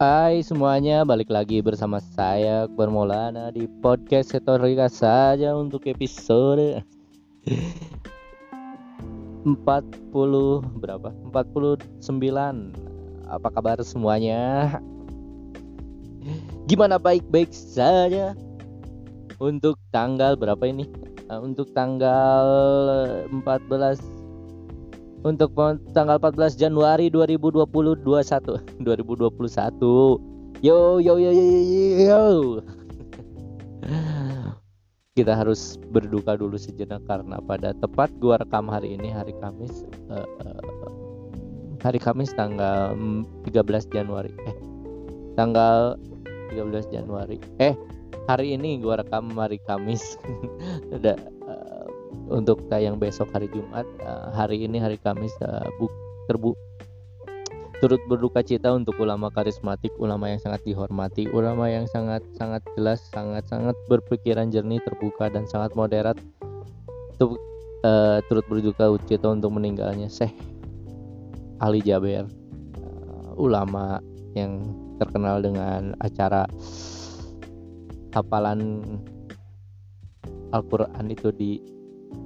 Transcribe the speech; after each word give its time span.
Hai 0.00 0.40
semuanya, 0.40 1.04
balik 1.04 1.28
lagi 1.28 1.60
bersama 1.60 2.00
saya 2.00 2.64
Akbar 2.64 2.88
di 3.52 3.68
podcast 3.84 4.32
Setorika 4.32 4.88
saja 4.88 5.52
untuk 5.52 5.84
episode 5.84 6.80
40 7.44 9.52
berapa? 10.80 11.12
49. 11.28 11.84
Apa 13.28 13.48
kabar 13.52 13.76
semuanya? 13.84 14.80
Gimana 16.64 16.96
baik-baik 16.96 17.52
saja? 17.52 18.32
Untuk 19.36 19.76
tanggal 19.92 20.32
berapa 20.32 20.64
ini? 20.64 20.88
Uh, 21.28 21.44
Untuk 21.44 21.76
tanggal 21.76 22.48
14 23.28 24.19
untuk 25.24 25.52
tanggal 25.92 26.16
14 26.16 26.56
Januari 26.56 27.12
2020 27.12 27.68
21 28.04 28.80
2021 28.80 30.60
yo 30.64 31.00
yo 31.00 31.14
yo 31.16 31.30
yo 31.30 31.30
yo, 31.32 31.96
yo. 32.08 32.24
kita 35.18 35.36
harus 35.36 35.76
berduka 35.92 36.38
dulu 36.38 36.56
sejenak 36.56 37.02
karena 37.04 37.36
pada 37.44 37.76
tepat 37.76 38.08
gua 38.22 38.40
rekam 38.40 38.70
hari 38.70 38.96
ini 38.96 39.12
hari 39.12 39.36
Kamis 39.42 39.84
uh, 40.08 40.24
hari 41.80 41.98
Kamis 42.00 42.32
tanggal 42.36 42.96
13 43.48 43.88
Januari. 43.92 44.32
Eh 44.46 44.56
tanggal 45.34 45.96
13 46.52 46.92
Januari. 46.92 47.40
Eh 47.58 47.74
hari 48.28 48.54
ini 48.54 48.78
gua 48.80 49.00
rekam 49.00 49.32
hari 49.36 49.58
Kamis. 49.64 50.20
Udah 50.96 51.16
untuk 52.30 52.62
tayang 52.70 52.96
besok 52.96 53.28
hari 53.34 53.50
Jumat 53.50 53.84
uh, 54.06 54.30
hari 54.30 54.62
ini 54.64 54.78
hari 54.78 54.96
Kamis 55.02 55.34
uh, 55.42 55.66
bu, 55.76 55.90
terbu 56.30 56.54
turut 57.82 57.98
berduka 58.06 58.44
cita 58.44 58.70
untuk 58.70 58.94
ulama 59.02 59.32
karismatik 59.34 59.90
ulama 59.98 60.30
yang 60.30 60.38
sangat 60.38 60.62
dihormati 60.62 61.26
ulama 61.34 61.66
yang 61.66 61.90
sangat 61.90 62.22
sangat 62.38 62.62
jelas 62.78 63.02
sangat 63.10 63.44
sangat 63.50 63.74
berpikiran 63.90 64.52
jernih 64.52 64.78
terbuka 64.86 65.32
dan 65.32 65.48
sangat 65.50 65.74
moderat. 65.74 66.16
Tur, 67.18 67.36
uh, 67.84 68.22
turut 68.30 68.46
berduka 68.48 68.88
cita 69.04 69.28
untuk 69.28 69.52
meninggalnya 69.52 70.08
Syekh 70.08 70.32
Ali 71.60 71.84
Jaber 71.84 72.24
uh, 72.80 73.32
ulama 73.36 74.00
yang 74.36 74.72
terkenal 75.00 75.42
dengan 75.42 75.96
acara 76.04 76.44
hafalan 78.12 78.84
Al-Quran 80.52 81.06
itu 81.08 81.30
di 81.32 81.79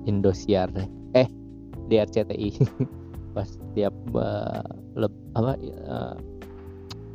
Indosiar. 0.04 0.70
Eh 1.14 1.28
di 1.88 2.00
RCTI 2.00 2.48
pas 3.36 3.48
tiap 3.74 3.92
uh, 4.14 4.62
leb, 4.94 5.12
apa 5.34 5.52
uh, 5.88 6.14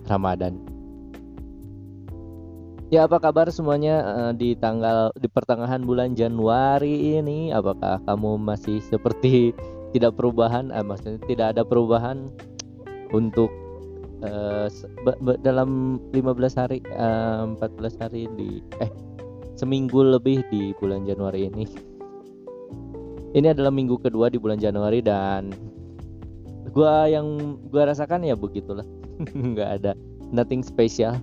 Ramadan. 0.10 0.60
Ya 2.90 3.06
apa 3.06 3.22
kabar 3.22 3.48
semuanya? 3.54 4.02
Uh, 4.02 4.34
di 4.34 4.58
tanggal 4.58 5.14
di 5.22 5.30
pertengahan 5.30 5.86
bulan 5.86 6.18
Januari 6.18 7.22
ini 7.22 7.54
apakah 7.54 8.02
kamu 8.10 8.42
masih 8.42 8.82
seperti 8.82 9.54
tidak 9.94 10.18
perubahan? 10.18 10.74
Eh, 10.74 10.82
maksudnya 10.82 11.22
tidak 11.30 11.48
ada 11.58 11.62
perubahan 11.62 12.28
untuk 13.14 13.54
uh, 14.26 14.68
dalam 15.46 16.02
15 16.12 16.60
hari 16.60 16.82
uh, 16.94 17.46
14 17.58 18.02
hari 18.02 18.26
di 18.38 18.62
eh 18.82 18.92
seminggu 19.54 20.02
lebih 20.02 20.42
di 20.50 20.72
bulan 20.80 21.04
Januari 21.04 21.46
ini 21.52 21.66
ini 23.34 23.48
adalah 23.54 23.70
minggu 23.70 24.02
kedua 24.02 24.32
di 24.34 24.42
bulan 24.42 24.58
Januari 24.58 25.06
dan 25.06 25.54
gua 26.74 27.06
yang 27.06 27.58
gua 27.70 27.90
rasakan 27.90 28.26
ya 28.26 28.34
begitulah. 28.34 28.86
Nggak 29.54 29.70
ada 29.82 29.92
nothing 30.34 30.66
special. 30.66 31.18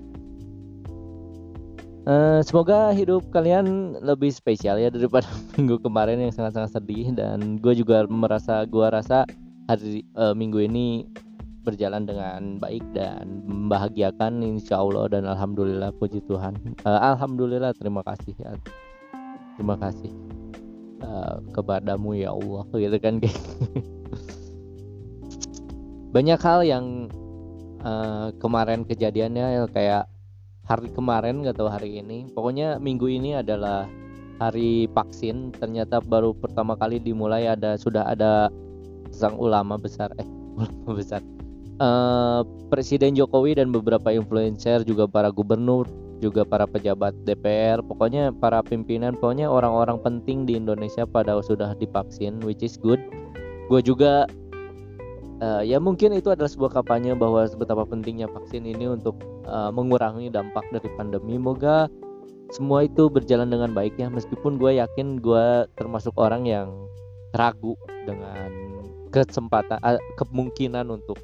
Uh, 2.06 2.38
semoga 2.46 2.94
hidup 2.94 3.26
kalian 3.34 3.98
lebih 3.98 4.30
spesial 4.30 4.78
ya 4.78 4.94
daripada 4.94 5.26
minggu 5.58 5.82
kemarin 5.82 6.22
yang 6.22 6.30
sangat-sangat 6.30 6.78
sedih 6.78 7.10
dan 7.10 7.58
gue 7.58 7.74
juga 7.74 8.06
merasa 8.06 8.62
gua 8.62 8.94
rasa 8.94 9.26
hari 9.66 10.06
uh, 10.14 10.30
minggu 10.30 10.70
ini 10.70 11.02
berjalan 11.66 12.06
dengan 12.06 12.62
baik 12.62 12.86
dan 12.94 13.42
membahagiakan 13.50 14.38
insya 14.46 14.78
Allah 14.78 15.10
dan 15.10 15.26
alhamdulillah 15.26 15.90
puji 15.98 16.22
Tuhan. 16.30 16.54
Uh, 16.86 17.00
alhamdulillah 17.10 17.74
terima 17.74 18.06
kasih 18.06 18.38
ya. 18.38 18.54
Terima 19.58 19.74
kasih 19.74 20.45
uh, 21.06 21.38
kepadamu 21.54 22.18
ya 22.18 22.34
Allah 22.34 22.66
gitu 22.82 22.98
kan 22.98 23.22
banyak 26.10 26.40
hal 26.40 26.60
yang 26.64 27.12
uh, 27.84 28.32
kemarin 28.40 28.82
kejadiannya 28.88 29.68
kayak 29.70 30.08
hari 30.66 30.90
kemarin 30.90 31.46
gak 31.46 31.56
tahu 31.60 31.70
hari 31.70 32.02
ini. 32.02 32.26
Pokoknya 32.34 32.82
minggu 32.82 33.06
ini 33.06 33.38
adalah 33.38 33.86
hari 34.42 34.90
vaksin. 34.90 35.54
Ternyata 35.54 36.02
baru 36.02 36.34
pertama 36.34 36.74
kali 36.74 36.98
dimulai 36.98 37.46
ada 37.46 37.78
sudah 37.78 38.08
ada 38.08 38.50
sang 39.14 39.38
ulama 39.38 39.78
besar 39.78 40.10
eh 40.18 40.26
ulama 40.58 40.98
besar 40.98 41.22
uh, 41.80 42.42
Presiden 42.72 43.16
Jokowi 43.16 43.56
dan 43.56 43.70
beberapa 43.72 44.12
influencer 44.12 44.82
juga 44.82 45.06
para 45.06 45.28
gubernur 45.32 45.86
juga 46.16 46.48
para 46.48 46.64
pejabat 46.64 47.12
DPR 47.28 47.84
pokoknya 47.84 48.32
para 48.32 48.64
pimpinan 48.64 49.12
pokoknya 49.20 49.52
orang-orang 49.52 50.00
penting 50.00 50.48
di 50.48 50.56
Indonesia 50.56 51.04
pada 51.04 51.36
sudah 51.44 51.76
divaksin 51.76 52.40
which 52.40 52.64
is 52.64 52.80
good. 52.80 53.00
Gue 53.68 53.84
juga 53.84 54.24
uh, 55.44 55.60
ya 55.60 55.76
mungkin 55.76 56.16
itu 56.16 56.32
adalah 56.32 56.48
sebuah 56.48 56.80
kampanye 56.80 57.12
bahwa 57.12 57.44
betapa 57.52 57.84
pentingnya 57.84 58.30
vaksin 58.32 58.64
ini 58.64 58.88
untuk 58.88 59.20
uh, 59.44 59.68
mengurangi 59.68 60.32
dampak 60.32 60.64
dari 60.72 60.88
pandemi. 60.96 61.36
Moga 61.36 61.90
semua 62.54 62.86
itu 62.86 63.10
berjalan 63.12 63.52
dengan 63.52 63.76
baik 63.76 64.00
ya. 64.00 64.08
Meskipun 64.08 64.56
gue 64.56 64.80
yakin 64.80 65.20
gue 65.20 65.68
termasuk 65.76 66.16
orang 66.16 66.48
yang 66.48 66.72
ragu 67.36 67.76
dengan 68.08 68.48
kesempatan 69.12 69.82
kemungkinan 70.16 70.88
untuk 70.88 71.20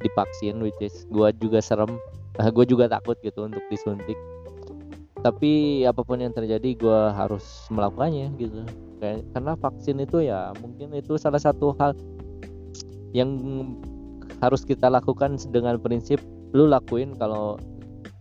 divaksin 0.00 0.58
which 0.64 0.76
is 0.80 1.06
gue 1.12 1.28
juga 1.38 1.60
serem. 1.60 2.00
Uh, 2.40 2.50
gue 2.50 2.64
juga 2.64 2.88
takut 2.88 3.16
gitu 3.20 3.46
untuk 3.46 3.62
disuntik. 3.68 4.16
Tapi 5.20 5.84
apa 5.84 6.00
pun 6.00 6.16
yang 6.16 6.32
terjadi 6.32 6.72
gue 6.76 7.00
harus 7.12 7.68
melakukannya 7.68 8.32
gitu. 8.40 8.64
Karena 9.00 9.52
vaksin 9.56 10.00
itu 10.00 10.24
ya 10.24 10.52
mungkin 10.60 10.96
itu 10.96 11.20
salah 11.20 11.40
satu 11.40 11.76
hal 11.76 11.92
yang 13.12 13.36
harus 14.40 14.64
kita 14.64 14.88
lakukan 14.88 15.36
dengan 15.52 15.76
prinsip 15.76 16.20
lu 16.56 16.64
lakuin 16.64 17.12
kalau 17.20 17.60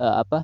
uh, 0.04 0.20
apa 0.20 0.44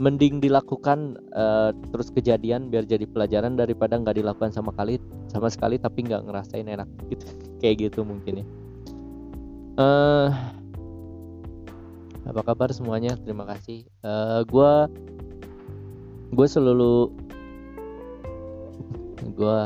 mending 0.00 0.40
dilakukan 0.40 1.20
uh, 1.36 1.70
terus 1.92 2.08
kejadian 2.10 2.72
biar 2.72 2.88
jadi 2.88 3.04
pelajaran 3.04 3.54
daripada 3.54 4.00
nggak 4.00 4.16
dilakukan 4.16 4.50
sama 4.50 4.72
kali 4.72 4.96
sama 5.28 5.52
sekali 5.52 5.76
tapi 5.78 6.08
nggak 6.08 6.26
ngerasain 6.26 6.66
enak. 6.66 6.88
Gitu 7.06 7.26
kayak 7.62 7.90
gitu 7.90 8.02
mungkin 8.02 8.42
ya 8.42 8.46
uh, 9.78 10.28
apa 12.26 12.40
kabar 12.46 12.70
semuanya? 12.74 13.14
Terima 13.20 13.46
kasih. 13.46 13.86
Uh, 14.02 14.42
gue 14.48 14.72
gue 16.30 16.46
selalu 16.46 17.10
gue 19.34 19.58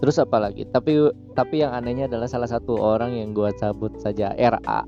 terus 0.00 0.16
apa 0.18 0.42
lagi? 0.42 0.66
Tapi 0.70 1.12
tapi 1.34 1.62
yang 1.62 1.74
anehnya 1.74 2.06
adalah 2.06 2.26
salah 2.30 2.50
satu 2.50 2.78
orang 2.78 3.14
yang 3.14 3.34
gue 3.34 3.50
cabut 3.58 3.94
saja 3.98 4.34
RA 4.38 4.82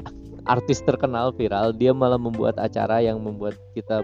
artis 0.46 0.80
terkenal 0.86 1.34
viral 1.34 1.74
dia 1.74 1.90
malah 1.90 2.18
membuat 2.18 2.54
acara 2.56 3.02
yang 3.02 3.18
membuat 3.18 3.58
kita 3.74 4.00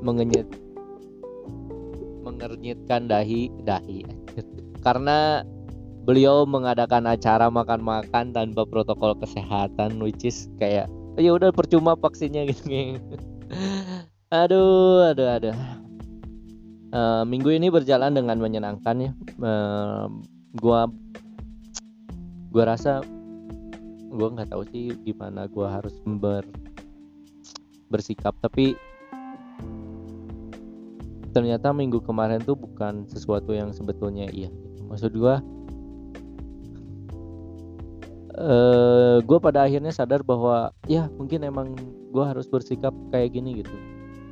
mengenyit 0.00 0.48
mengernyitkan 2.24 3.06
dahi 3.06 3.52
dahi 3.68 4.04
karena 4.80 5.44
beliau 6.10 6.42
mengadakan 6.42 7.06
acara 7.06 7.46
makan-makan 7.46 8.34
tanpa 8.34 8.66
protokol 8.66 9.14
kesehatan 9.22 10.02
which 10.02 10.26
is 10.26 10.50
kayak 10.58 10.90
ya 11.14 11.30
udah 11.30 11.54
percuma 11.54 11.94
vaksinnya 11.94 12.46
gitu. 12.50 12.66
Aduh 14.34 15.06
aduh 15.14 15.28
aduh. 15.38 15.56
Uh, 16.90 17.22
minggu 17.22 17.54
ini 17.54 17.70
berjalan 17.70 18.10
dengan 18.10 18.42
menyenangkan 18.42 18.96
ya. 18.98 19.10
Uh, 19.38 20.10
gua 20.58 20.90
gua 22.50 22.74
rasa 22.74 23.06
gua 24.10 24.34
nggak 24.34 24.50
tahu 24.50 24.66
sih 24.74 24.90
gimana 25.06 25.46
gua 25.46 25.78
harus 25.78 25.94
ber 26.02 26.42
bersikap 27.86 28.34
tapi 28.42 28.74
ternyata 31.30 31.70
minggu 31.70 32.02
kemarin 32.02 32.42
tuh 32.42 32.58
bukan 32.58 33.06
sesuatu 33.06 33.54
yang 33.54 33.70
sebetulnya 33.70 34.26
iya 34.34 34.50
maksud 34.90 35.14
gua 35.14 35.38
uh, 38.40 39.16
gue 39.20 39.38
pada 39.38 39.68
akhirnya 39.68 39.92
sadar 39.92 40.24
bahwa 40.24 40.72
ya 40.88 41.06
mungkin 41.20 41.44
emang 41.44 41.76
gue 42.10 42.24
harus 42.24 42.48
bersikap 42.48 42.92
kayak 43.12 43.36
gini 43.36 43.60
gitu. 43.60 43.74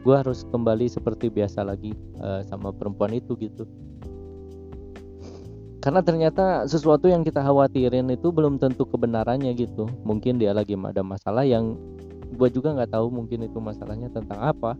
Gue 0.03 0.17
harus 0.17 0.49
kembali 0.49 0.89
seperti 0.89 1.29
biasa 1.29 1.69
lagi 1.69 1.93
uh, 2.25 2.41
sama 2.49 2.73
perempuan 2.73 3.13
itu 3.13 3.37
gitu. 3.37 3.69
Karena 5.79 6.03
ternyata 6.03 6.67
sesuatu 6.67 7.07
yang 7.07 7.23
kita 7.23 7.39
khawatirin 7.39 8.11
itu 8.11 8.35
belum 8.35 8.59
tentu 8.59 8.83
kebenarannya 8.89 9.55
gitu. 9.55 9.87
Mungkin 10.03 10.43
dia 10.43 10.51
lagi 10.51 10.75
ada 10.75 11.03
masalah 11.05 11.47
yang 11.47 11.79
gue 12.35 12.49
juga 12.51 12.75
nggak 12.75 12.93
tahu 12.93 13.09
mungkin 13.15 13.47
itu 13.47 13.59
masalahnya 13.63 14.11
tentang 14.11 14.43
apa. 14.43 14.75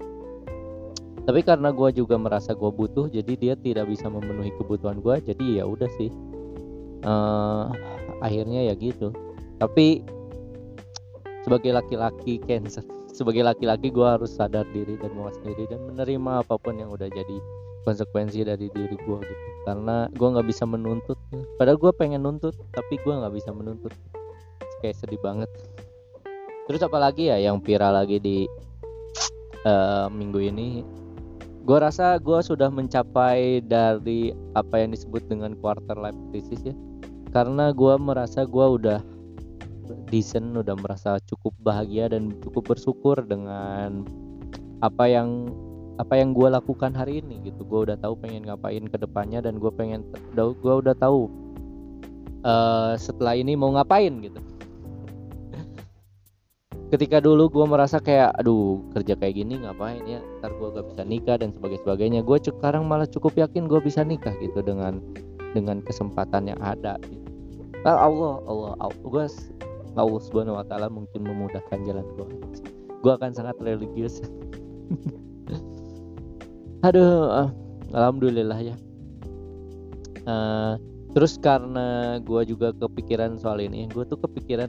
Tapi 1.29 1.45
karena 1.45 1.69
gue 1.77 1.93
juga 1.93 2.17
merasa 2.17 2.57
gue 2.57 2.73
butuh 2.73 3.13
jadi 3.13 3.33
dia 3.37 3.55
tidak 3.55 3.93
bisa 3.93 4.09
memenuhi 4.09 4.49
kebutuhan 4.57 5.05
gue 5.05 5.21
jadi 5.29 5.61
ya 5.61 5.65
udah 5.69 5.91
sih 6.01 6.09
uh, 7.05 7.71
akhirnya 8.23 8.71
ya 8.71 8.75
gitu. 8.79 9.15
Tapi 9.59 10.03
sebagai 11.43 11.75
laki-laki 11.75 12.39
cancer 12.47 12.87
sebagai 13.19 13.43
laki-laki 13.43 13.91
gue 13.91 14.07
harus 14.07 14.31
sadar 14.39 14.63
diri 14.71 14.95
dan 14.95 15.11
mawas 15.19 15.35
diri 15.43 15.67
dan 15.67 15.83
menerima 15.91 16.47
apa 16.47 16.55
pun 16.55 16.79
yang 16.79 16.95
udah 16.95 17.11
jadi 17.11 17.37
konsekuensi 17.83 18.47
dari 18.47 18.71
diri 18.71 18.95
gue 18.95 19.19
gitu. 19.19 19.45
Karena 19.67 20.07
gue 20.15 20.29
nggak 20.31 20.47
bisa 20.47 20.63
menuntut. 20.63 21.19
Padahal 21.59 21.83
gue 21.83 21.91
pengen 21.99 22.23
nuntut 22.23 22.55
tapi 22.71 22.95
gue 23.03 23.11
nggak 23.11 23.35
bisa 23.35 23.51
menuntut. 23.51 23.91
Kayak 24.79 25.03
sedih 25.03 25.19
banget. 25.19 25.51
Terus 26.71 26.79
apalagi 26.87 27.27
ya 27.27 27.43
yang 27.43 27.59
viral 27.59 27.99
lagi 27.99 28.23
di 28.23 28.47
uh, 29.67 30.07
minggu 30.07 30.39
ini? 30.39 30.87
Gue 31.67 31.83
rasa 31.83 32.23
gue 32.23 32.39
sudah 32.39 32.71
mencapai 32.71 33.67
dari 33.67 34.31
apa 34.55 34.79
yang 34.79 34.95
disebut 34.95 35.27
dengan 35.27 35.59
quarter 35.59 35.99
life 35.99 36.17
crisis 36.31 36.63
ya 36.63 36.77
karena 37.29 37.71
gue 37.77 37.95
merasa 38.01 38.49
gue 38.49 38.67
udah 38.81 39.01
decent 40.09 40.57
udah 40.57 40.77
merasa 40.77 41.17
cukup 41.25 41.53
bahagia 41.61 42.13
dan 42.13 42.33
cukup 42.45 42.77
bersyukur 42.77 43.21
dengan 43.25 44.05
apa 44.85 45.05
yang 45.09 45.49
apa 45.99 46.15
yang 46.15 46.31
gue 46.31 46.47
lakukan 46.47 46.95
hari 46.95 47.21
ini 47.21 47.43
gitu. 47.43 47.67
Gue 47.67 47.91
udah 47.91 47.99
tahu 47.99 48.15
pengen 48.23 48.47
ngapain 48.47 48.87
ke 48.87 48.97
depannya 48.97 49.43
dan 49.43 49.59
gue 49.59 49.71
pengen 49.75 50.07
gue 50.37 50.75
udah 50.87 50.95
tahu 50.95 51.27
uh, 52.47 52.95
setelah 52.95 53.35
ini 53.35 53.59
mau 53.59 53.75
ngapain 53.75 54.23
gitu. 54.23 54.39
Ketika 56.89 57.21
dulu 57.21 57.53
gue 57.53 57.67
merasa 57.69 58.01
kayak 58.01 58.33
aduh 58.41 58.81
kerja 58.97 59.13
kayak 59.13 59.45
gini 59.45 59.61
ngapain 59.61 60.01
ya? 60.09 60.25
Ntar 60.41 60.57
gue 60.57 60.69
gak 60.73 60.87
bisa 60.89 61.03
nikah 61.05 61.37
dan 61.37 61.53
sebagainya 61.53 62.25
gue 62.25 62.39
sekarang 62.41 62.89
malah 62.89 63.05
cukup 63.05 63.37
yakin 63.37 63.69
gue 63.69 63.77
bisa 63.85 64.01
nikah 64.01 64.33
gitu 64.41 64.65
dengan 64.65 65.03
dengan 65.53 65.81
kesempatan 65.85 66.53
yang 66.53 66.61
ada 66.61 67.01
gitu. 67.09 67.29
Allah 67.87 68.43
Allah 68.45 68.73
Allah. 68.81 68.99
Gue 69.05 69.25
Allah 69.97 70.21
subhanahu 70.23 70.59
wa 70.59 70.65
taala 70.67 70.93
mungkin 70.93 71.25
memudahkan 71.25 71.79
jalan 71.87 72.07
gue 72.15 72.27
gue 72.99 73.13
akan 73.15 73.31
sangat 73.31 73.57
religius. 73.63 74.21
Aduh 76.87 77.51
alhamdulillah 77.95 78.59
ya. 78.63 78.77
Uh, 80.29 80.77
terus 81.17 81.41
karena 81.41 82.21
gue 82.21 82.43
juga 82.45 82.75
kepikiran 82.77 83.41
soal 83.41 83.65
ini 83.65 83.89
gue 83.89 84.05
tuh 84.05 84.21
kepikiran 84.21 84.69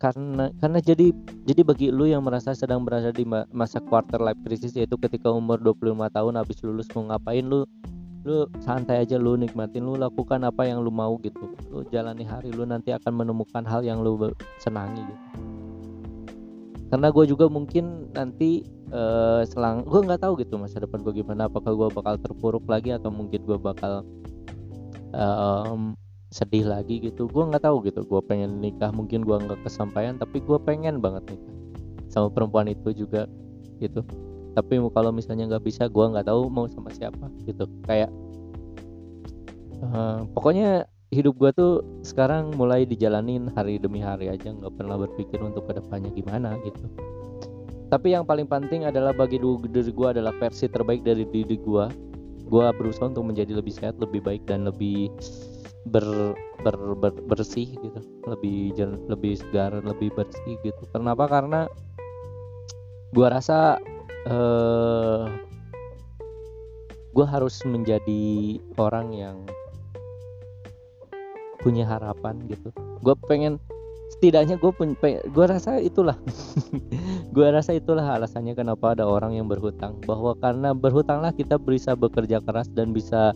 karena 0.00 0.48
karena 0.62 0.78
jadi 0.80 1.12
jadi 1.44 1.60
bagi 1.60 1.92
lu 1.92 2.08
yang 2.08 2.24
merasa 2.24 2.56
sedang 2.56 2.86
berada 2.86 3.12
di 3.12 3.26
masa 3.28 3.82
quarter 3.84 4.16
life 4.22 4.38
crisis 4.46 4.72
yaitu 4.72 4.96
ketika 4.96 5.28
umur 5.28 5.60
25 5.60 6.08
tahun 6.08 6.34
habis 6.40 6.56
lulus 6.64 6.88
mau 6.96 7.12
ngapain 7.12 7.44
lu 7.44 7.68
lu 8.20 8.44
santai 8.60 9.00
aja 9.00 9.16
lu 9.16 9.32
nikmatin 9.40 9.80
lu 9.80 9.96
lakukan 9.96 10.44
apa 10.44 10.68
yang 10.68 10.84
lu 10.84 10.92
mau 10.92 11.16
gitu. 11.24 11.56
Lu 11.72 11.84
jalani 11.88 12.24
hari 12.24 12.52
lu 12.52 12.68
nanti 12.68 12.92
akan 12.92 13.12
menemukan 13.16 13.64
hal 13.64 13.80
yang 13.80 14.04
lu 14.04 14.16
senangi 14.60 15.00
gitu. 15.04 15.24
Karena 16.90 17.08
gue 17.14 17.24
juga 17.30 17.46
mungkin 17.46 18.10
nanti 18.12 18.66
uh, 18.90 19.46
selang 19.46 19.86
gue 19.86 20.00
nggak 20.02 20.20
tahu 20.26 20.42
gitu 20.42 20.58
masa 20.58 20.82
depan 20.82 21.06
gue 21.06 21.22
gimana 21.22 21.46
apakah 21.46 21.72
gue 21.72 21.88
bakal 21.94 22.18
terpuruk 22.18 22.66
lagi 22.66 22.90
atau 22.92 23.08
mungkin 23.14 23.46
gue 23.46 23.56
bakal 23.56 24.02
um, 25.14 25.94
sedih 26.28 26.66
lagi 26.66 27.00
gitu. 27.00 27.30
Gue 27.30 27.46
nggak 27.46 27.62
tahu 27.64 27.86
gitu 27.88 28.04
gue 28.04 28.20
pengen 28.26 28.60
nikah 28.60 28.92
mungkin 28.92 29.24
gue 29.24 29.36
nggak 29.38 29.64
kesampaian 29.64 30.18
tapi 30.18 30.42
gue 30.42 30.58
pengen 30.60 31.00
banget 31.00 31.24
nikah 31.30 31.54
sama 32.10 32.26
perempuan 32.26 32.66
itu 32.66 32.90
juga 32.90 33.30
gitu 33.78 34.02
tapi 34.56 34.82
kalau 34.90 35.10
misalnya 35.14 35.46
nggak 35.50 35.64
bisa 35.64 35.86
gue 35.86 36.04
nggak 36.04 36.26
tahu 36.26 36.50
mau 36.50 36.66
sama 36.66 36.90
siapa 36.90 37.30
gitu. 37.46 37.66
Kayak 37.86 38.10
uh, 39.82 40.26
pokoknya 40.34 40.86
hidup 41.10 41.34
gue 41.38 41.50
tuh 41.54 41.72
sekarang 42.06 42.54
mulai 42.54 42.86
dijalanin 42.86 43.50
hari 43.58 43.82
demi 43.82 43.98
hari 43.98 44.30
aja 44.30 44.54
nggak 44.54 44.74
pernah 44.78 44.94
berpikir 44.98 45.42
untuk 45.42 45.66
ke 45.66 45.78
depannya 45.78 46.10
gimana 46.14 46.58
gitu. 46.62 46.86
Tapi 47.90 48.14
yang 48.14 48.22
paling 48.22 48.46
penting 48.46 48.86
adalah 48.86 49.10
bagi 49.10 49.42
diri 49.42 49.90
gue 49.90 50.08
adalah 50.08 50.30
versi 50.38 50.70
terbaik 50.70 51.02
dari 51.02 51.26
diri 51.26 51.58
gue 51.58 51.84
gue 52.50 52.66
berusaha 52.74 53.10
untuk 53.10 53.30
menjadi 53.30 53.54
lebih 53.58 53.74
sehat 53.74 53.98
lebih 54.02 54.22
baik 54.22 54.42
dan 54.46 54.66
lebih 54.66 55.10
ber, 55.88 56.36
ber, 56.60 56.76
ber 56.98 57.12
bersih 57.24 57.72
gitu. 57.78 58.00
Lebih 58.28 58.76
lebih 59.08 59.32
segar 59.40 59.72
lebih 59.80 60.12
bersih 60.12 60.60
gitu. 60.60 60.82
Kenapa? 60.92 61.30
Karena 61.30 61.70
gua 63.14 63.32
rasa 63.32 63.80
uh, 64.26 65.30
gua 67.14 67.26
harus 67.28 67.60
menjadi 67.64 68.58
orang 68.76 69.14
yang 69.14 69.36
punya 71.60 71.84
harapan 71.84 72.40
gitu. 72.48 72.72
Gue 73.04 73.14
pengen 73.28 73.60
setidaknya 74.16 74.56
gue 74.56 74.72
pun 74.72 74.96
gue 75.00 75.46
rasa 75.46 75.78
itulah. 75.78 76.16
Gue 77.30 77.46
rasa 77.46 77.78
itulah 77.78 78.18
alasannya 78.18 78.58
kenapa 78.58 78.98
ada 78.98 79.06
orang 79.06 79.38
yang 79.38 79.46
berhutang. 79.46 80.02
Bahwa 80.02 80.34
karena 80.34 80.74
berhutanglah 80.74 81.30
kita 81.30 81.62
bisa 81.62 81.94
bekerja 81.94 82.42
keras 82.42 82.66
dan 82.74 82.90
bisa 82.90 83.30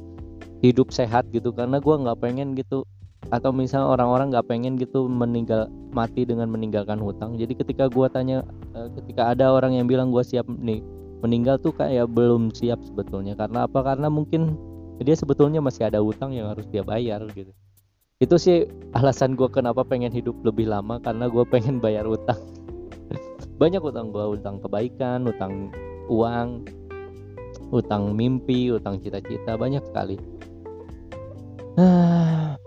hidup 0.66 0.90
sehat 0.90 1.30
gitu. 1.30 1.54
Karena 1.54 1.78
gue 1.78 1.94
nggak 1.94 2.18
pengen 2.18 2.58
gitu 2.58 2.82
atau 3.32 3.50
misalnya 3.54 3.88
orang-orang 3.88 4.32
nggak 4.34 4.46
pengen 4.48 4.76
gitu 4.76 5.08
meninggal 5.08 5.70
mati 5.94 6.26
dengan 6.28 6.50
meninggalkan 6.50 7.00
hutang. 7.00 7.38
Jadi 7.40 7.56
ketika 7.56 7.88
gue 7.88 8.06
tanya 8.12 8.44
eh, 8.76 8.88
ketika 9.00 9.32
ada 9.32 9.54
orang 9.54 9.78
yang 9.78 9.86
bilang 9.88 10.12
gue 10.12 10.20
siap 10.20 10.44
nih 10.48 10.84
meninggal 11.24 11.56
tuh 11.56 11.72
kayak 11.72 12.10
belum 12.12 12.52
siap 12.52 12.82
sebetulnya. 12.84 13.32
Karena 13.38 13.64
apa? 13.64 13.80
Karena 13.80 14.12
mungkin 14.12 14.58
dia 15.00 15.16
sebetulnya 15.16 15.64
masih 15.64 15.88
ada 15.88 16.04
hutang 16.04 16.36
yang 16.36 16.52
harus 16.52 16.68
dia 16.68 16.84
bayar 16.84 17.24
gitu. 17.32 17.50
Itu 18.20 18.36
sih 18.36 18.68
alasan 18.94 19.34
gue 19.34 19.48
kenapa 19.48 19.82
pengen 19.82 20.12
hidup 20.12 20.36
lebih 20.44 20.68
lama 20.68 21.00
karena 21.00 21.26
gue 21.26 21.44
pengen 21.48 21.82
bayar 21.82 22.06
utang 22.06 22.38
banyak 23.62 23.82
utang 23.82 24.14
gue 24.14 24.38
utang 24.38 24.62
kebaikan 24.62 25.26
utang 25.26 25.74
uang 26.06 26.62
utang 27.74 28.12
mimpi 28.14 28.70
utang 28.70 29.00
cita-cita. 29.00 29.56
Banyak 29.58 29.82
sekali 29.88 30.16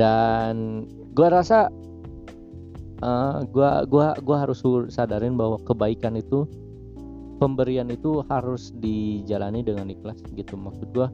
dan 0.00 0.88
gue 1.12 1.28
rasa 1.28 1.68
uh, 3.04 3.44
gua 3.52 3.84
gua 3.84 4.16
gua 4.24 4.48
harus 4.48 4.64
sadarin 4.88 5.36
bahwa 5.36 5.60
kebaikan 5.68 6.16
itu 6.16 6.48
pemberian 7.36 7.92
itu 7.92 8.24
harus 8.32 8.72
dijalani 8.80 9.60
dengan 9.60 9.92
ikhlas 9.92 10.20
gitu. 10.32 10.56
Maksud 10.56 10.88
gue 10.96 11.08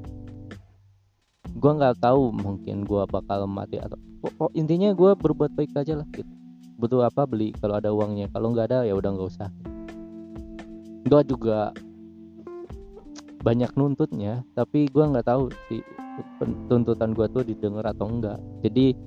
gue 1.56 1.72
nggak 1.72 2.04
tahu 2.04 2.36
mungkin 2.36 2.84
gue 2.84 3.02
bakal 3.08 3.48
mati 3.48 3.80
atau 3.80 3.96
oh, 4.28 4.32
oh, 4.44 4.50
intinya 4.52 4.92
gue 4.92 5.16
berbuat 5.16 5.56
baik 5.58 5.74
aja 5.74 5.98
lah 5.98 6.06
gitu. 6.14 6.28
Butuh 6.76 7.10
apa 7.10 7.26
beli 7.26 7.50
kalau 7.58 7.82
ada 7.82 7.90
uangnya. 7.90 8.30
Kalau 8.30 8.54
nggak 8.54 8.70
ada 8.70 8.78
ya 8.86 8.94
udah 8.94 9.10
nggak 9.16 9.28
usah. 9.34 9.50
Gue 11.06 11.22
juga 11.26 11.74
banyak 13.46 13.70
nuntutnya 13.78 14.42
tapi 14.58 14.90
gue 14.90 15.04
nggak 15.06 15.30
tahu 15.30 15.46
sih 15.70 15.78
tuntutan 16.66 17.14
gue 17.14 17.30
tuh 17.30 17.46
didengar 17.46 17.86
atau 17.86 18.10
enggak. 18.10 18.42
Jadi 18.66 18.98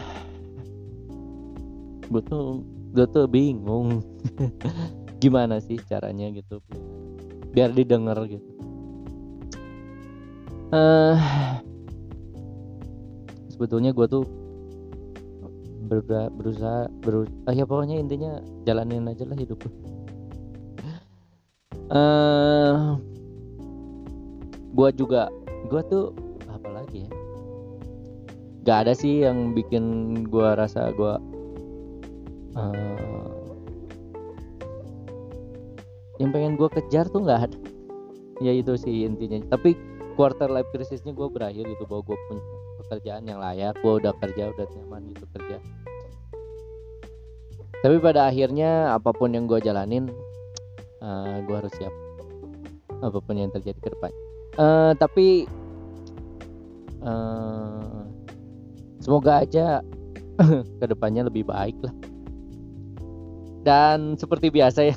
gue 2.08 2.22
tuh 2.24 2.64
gue 2.96 3.06
tuh 3.12 3.28
bingung. 3.28 4.00
Gimana 5.22 5.60
sih 5.60 5.76
caranya 5.84 6.32
gitu 6.32 6.64
biar 7.52 7.76
didengar 7.76 8.16
gitu. 8.24 8.48
Uh, 10.72 11.18
sebetulnya 13.52 13.92
gue 13.92 14.08
tuh 14.08 14.24
berusaha 15.88 16.28
berusaha 16.32 16.80
berusaha 17.00 17.50
ya 17.56 17.64
pokoknya 17.64 17.96
intinya 17.96 18.32
jalanin 18.68 19.08
aja 19.08 19.24
lah 19.24 19.34
hidup 19.34 19.58
uh, 21.92 22.96
gua 24.72 24.88
juga 24.92 25.32
gua 25.68 25.82
tuh 25.86 26.12
apa 26.48 26.68
lagi 26.82 27.08
ya? 27.08 27.10
Gak 28.66 28.78
ada 28.84 28.92
sih 28.92 29.24
yang 29.24 29.56
bikin 29.56 29.84
gua 30.28 30.56
rasa 30.56 30.92
gua 30.92 31.16
uh, 32.56 33.32
yang 36.20 36.30
pengen 36.34 36.58
gua 36.58 36.68
kejar 36.68 37.08
tuh 37.08 37.24
nggak 37.24 37.48
ada. 37.48 37.58
Ya 38.38 38.54
itu 38.54 38.78
sih 38.78 39.02
intinya. 39.08 39.42
Tapi 39.50 39.74
quarter 40.18 40.50
life 40.50 40.66
crisisnya 40.74 41.14
gue 41.14 41.30
berakhir 41.30 41.62
gitu 41.62 41.86
bahwa 41.86 42.02
gue 42.10 42.18
punya 42.26 42.42
pekerjaan 42.82 43.22
yang 43.30 43.38
layak 43.38 43.78
gue 43.78 43.92
udah 44.02 44.10
kerja 44.18 44.50
udah 44.50 44.66
nyaman 44.74 45.14
gitu 45.14 45.24
kerja. 45.30 45.62
Tapi 47.78 47.96
pada 48.02 48.26
akhirnya 48.26 48.98
apa 48.98 49.14
pun 49.14 49.30
yang 49.30 49.46
gue 49.46 49.62
jalanin 49.62 50.10
uh, 51.02 51.26
eh, 51.26 51.36
gue 51.44 51.56
harus 51.56 51.72
siap 51.78 51.94
apa 52.98 53.18
pun 53.22 53.38
yang 53.38 53.50
terjadi 53.54 53.78
ke 53.78 53.90
depan. 53.94 54.10
Uh, 54.58 54.92
tapi 54.98 55.46
uh, 57.06 58.02
semoga 58.98 59.46
aja 59.46 59.82
ke 60.82 60.84
depannya 60.86 61.30
lebih 61.30 61.46
baik 61.46 61.78
lah. 61.82 61.94
Dan 63.62 64.16
seperti 64.16 64.48
biasa 64.50 64.90
ya 64.90 64.96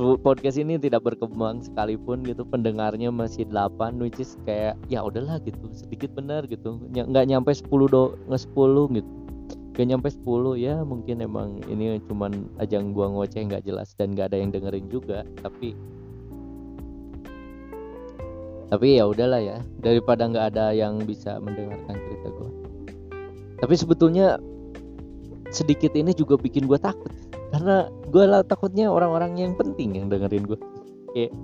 podcast 0.24 0.56
ini 0.56 0.80
tidak 0.80 1.04
berkembang 1.04 1.60
sekalipun 1.60 2.24
gitu 2.24 2.48
pendengarnya 2.48 3.12
masih 3.12 3.44
8 3.44 4.00
which 4.00 4.16
is 4.16 4.40
kayak 4.48 4.72
ya 4.88 5.04
udahlah 5.04 5.36
gitu 5.44 5.68
sedikit 5.76 6.10
benar 6.16 6.48
gitu. 6.48 6.80
Nggak 6.90 7.28
nyampe 7.28 7.52
10 7.52 7.68
do 7.92 8.16
nggak 8.26 8.42
10 8.48 8.96
gitu 8.98 9.19
gak 9.80 9.88
nyampe 9.88 10.12
10 10.12 10.60
ya 10.60 10.84
mungkin 10.84 11.24
emang 11.24 11.64
ini 11.72 11.96
cuman 12.04 12.52
ajang 12.60 12.92
gua 12.92 13.08
ngoceh 13.08 13.48
nggak 13.48 13.64
jelas 13.64 13.96
dan 13.96 14.12
nggak 14.12 14.28
ada 14.28 14.36
yang 14.36 14.52
dengerin 14.52 14.86
juga 14.92 15.24
tapi 15.40 15.72
tapi 18.68 19.00
ya 19.00 19.08
udahlah 19.08 19.40
ya 19.40 19.58
daripada 19.80 20.28
nggak 20.28 20.52
ada 20.52 20.76
yang 20.76 21.00
bisa 21.02 21.40
mendengarkan 21.42 21.96
cerita 21.96 22.28
gua. 22.30 22.50
Tapi 23.58 23.74
sebetulnya 23.74 24.38
sedikit 25.50 25.96
ini 25.98 26.14
juga 26.14 26.38
bikin 26.38 26.70
gua 26.70 26.78
takut 26.78 27.10
karena 27.50 27.90
gue 28.10 28.24
lah 28.26 28.46
takutnya 28.46 28.86
orang-orang 28.86 29.34
yang 29.34 29.58
penting 29.58 29.98
yang 29.98 30.06
dengerin 30.06 30.46
gue 30.46 30.58
kayak 31.14 31.34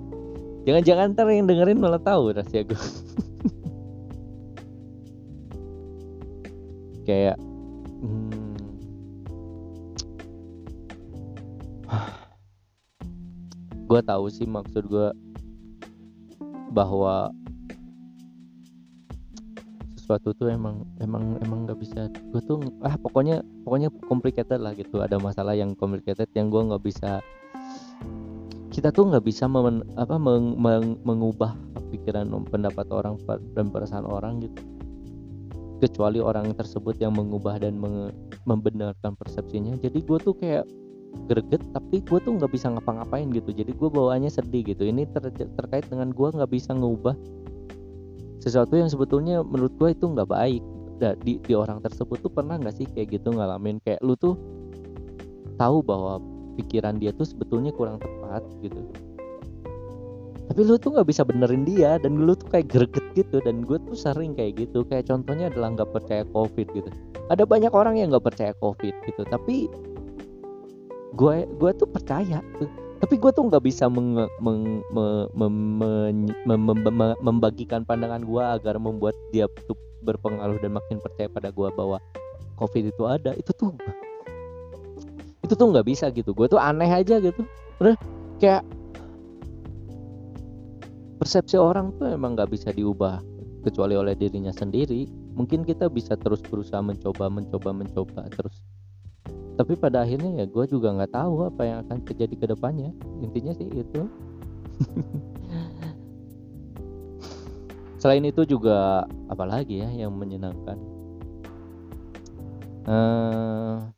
jangan-jangan 0.63 1.11
ntar 1.15 1.27
yang 1.27 1.47
dengerin 1.47 1.79
malah 1.83 1.99
tahu 1.99 2.31
rahasia 2.31 2.63
gue 2.63 2.79
kayak 7.07 7.35
gue 13.87 13.99
tahu 14.03 14.25
sih 14.27 14.43
maksud 14.43 14.83
gue 14.91 15.07
bahwa 16.75 17.31
sesuatu 19.95 20.35
tuh 20.35 20.51
emang 20.51 20.83
emang 21.03 21.39
emang 21.43 21.67
nggak 21.67 21.79
bisa. 21.79 22.07
Gue 22.31 22.39
tuh 22.43 22.63
ah 22.83 22.95
pokoknya 22.99 23.43
pokoknya 23.63 23.91
complicated 24.07 24.59
lah 24.59 24.75
gitu. 24.75 24.99
Ada 25.03 25.19
masalah 25.19 25.55
yang 25.55 25.75
complicated 25.75 26.27
yang 26.35 26.47
gue 26.47 26.61
nggak 26.63 26.83
bisa 26.83 27.19
kita 28.77 28.93
tuh 28.93 29.09
nggak 29.09 29.25
bisa 29.25 29.49
memen, 29.49 29.81
apa 29.97 30.21
meng, 30.21 30.53
meng, 30.53 31.01
mengubah 31.01 31.57
pikiran 31.89 32.29
pendapat 32.45 32.85
orang 32.93 33.17
dan 33.57 33.73
perasaan 33.73 34.05
orang 34.05 34.37
gitu. 34.45 34.61
Kecuali 35.81 36.21
orang 36.21 36.53
tersebut 36.53 36.93
yang 37.01 37.17
mengubah 37.17 37.57
dan 37.57 37.81
membenarkan 38.45 39.17
persepsinya. 39.17 39.81
Jadi 39.81 39.97
gue 40.05 40.19
tuh 40.21 40.37
kayak 40.37 40.69
greget 41.25 41.63
tapi 41.73 42.05
gue 42.05 42.19
tuh 42.21 42.37
nggak 42.37 42.51
bisa 42.53 42.69
ngapa-ngapain 42.69 43.27
gitu. 43.33 43.49
Jadi 43.49 43.73
gue 43.73 43.89
bawaannya 43.89 44.29
sedih 44.29 44.61
gitu. 44.63 44.85
Ini 44.85 45.09
ter, 45.09 45.33
terkait 45.33 45.89
dengan 45.89 46.13
gue 46.13 46.27
nggak 46.29 46.51
bisa 46.53 46.77
ngubah 46.77 47.17
sesuatu 48.37 48.77
yang 48.77 48.87
sebetulnya 48.87 49.41
menurut 49.41 49.73
gue 49.75 49.89
itu 49.91 50.05
nggak 50.05 50.29
baik. 50.29 50.63
Di, 50.97 51.37
di 51.37 51.53
orang 51.53 51.77
tersebut 51.85 52.25
tuh 52.25 52.31
pernah 52.33 52.57
nggak 52.57 52.73
sih 52.73 52.87
kayak 52.89 53.21
gitu 53.21 53.33
ngalamin? 53.33 53.77
Kayak 53.85 54.01
lu 54.01 54.17
tuh 54.17 54.33
tahu 55.57 55.81
bahwa 55.85 56.17
pikiran 56.57 56.97
dia 56.97 57.13
tuh 57.13 57.25
sebetulnya 57.25 57.69
kurang 57.73 58.01
tepat 58.01 58.41
gitu. 58.65 58.81
Tapi 60.47 60.61
lu 60.63 60.79
tuh 60.79 60.95
nggak 60.95 61.05
bisa 61.11 61.21
benerin 61.27 61.67
dia 61.67 61.99
dan 62.01 62.23
lu 62.23 62.33
tuh 62.33 62.49
kayak 62.49 62.71
greget 62.71 63.05
gitu 63.13 63.43
dan 63.43 63.61
gue 63.61 63.77
tuh 63.77 63.93
sering 63.93 64.33
kayak 64.33 64.57
gitu. 64.57 64.81
Kayak 64.87 65.11
contohnya 65.11 65.53
adalah 65.53 65.77
nggak 65.77 65.91
percaya 65.91 66.23
covid 66.33 66.65
gitu. 66.73 66.89
Ada 67.27 67.43
banyak 67.43 67.75
orang 67.75 67.99
yang 67.99 68.09
nggak 68.09 68.25
percaya 68.31 68.55
covid 68.63 68.95
gitu 69.05 69.21
tapi 69.27 69.67
gue 71.15 71.35
gue 71.47 71.71
tuh 71.77 71.87
percaya. 71.87 72.43
Tapi 72.97 73.13
gue 73.21 73.29
tuh 73.29 73.45
nggak 73.45 73.61
bisa 73.61 73.85
meng, 73.85 74.17
meng, 74.41 74.81
me, 74.89 75.05
me, 75.37 75.47
me, 75.47 75.89
me, 76.49 76.55
me, 76.57 76.73
me, 76.89 77.07
membagikan 77.21 77.85
pandangan 77.85 78.25
gue 78.25 78.41
agar 78.41 78.81
membuat 78.81 79.13
dia 79.29 79.45
tuh 79.69 79.77
berpengaruh 80.01 80.57
dan 80.57 80.73
makin 80.73 80.97
percaya 80.97 81.29
pada 81.29 81.53
gue 81.53 81.69
bahwa 81.77 82.01
covid 82.57 82.89
itu 82.89 83.03
ada. 83.05 83.37
Itu 83.37 83.53
tuh 83.53 83.77
itu 85.45 85.53
tuh 85.53 85.67
nggak 85.69 85.85
bisa 85.85 86.09
gitu. 86.09 86.33
Gue 86.33 86.49
tuh 86.49 86.57
aneh 86.57 86.89
aja 86.89 87.21
gitu. 87.21 87.45
Udah 87.77 87.93
kayak 88.41 88.65
persepsi 91.21 91.57
orang 91.57 91.93
tuh 92.01 92.17
emang 92.17 92.33
nggak 92.33 92.49
bisa 92.49 92.73
diubah 92.73 93.21
kecuali 93.61 93.93
oleh 93.93 94.17
dirinya 94.17 94.49
sendiri. 94.49 95.05
Mungkin 95.37 95.61
kita 95.69 95.85
bisa 95.85 96.17
terus 96.17 96.41
berusaha 96.41 96.81
mencoba 96.81 97.29
mencoba 97.29 97.69
mencoba 97.77 98.25
terus 98.33 98.57
tapi 99.57 99.73
pada 99.73 100.05
akhirnya 100.05 100.45
ya 100.45 100.45
gue 100.45 100.65
juga 100.69 100.93
nggak 100.93 101.17
tahu 101.17 101.49
apa 101.49 101.61
yang 101.65 101.81
akan 101.81 101.97
terjadi 102.05 102.35
ke 102.37 102.45
depannya. 102.53 102.93
Intinya 103.25 103.57
sih 103.57 103.65
itu. 103.65 104.01
Selain 108.01 108.21
itu 108.21 108.45
juga 108.45 109.09
apalagi 109.25 109.81
ya 109.81 109.89
yang 110.05 110.13
menyenangkan? 110.13 110.77
Uh, 112.87 113.89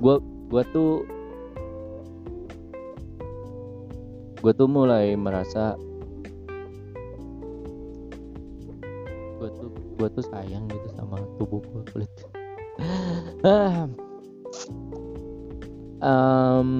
gue 0.00 0.16
gue 0.48 0.62
tuh 0.72 1.06
gue 4.42 4.52
tuh 4.56 4.66
mulai 4.66 5.14
merasa 5.14 5.78
gue 9.38 9.48
tuh 9.54 9.70
gue 9.70 10.08
tuh 10.18 10.24
sayang 10.26 10.66
gitu 10.66 10.88
sama 10.98 11.22
tubuh 11.38 11.62
gue 11.62 11.82
kulit 11.94 12.10
um, 16.02 16.70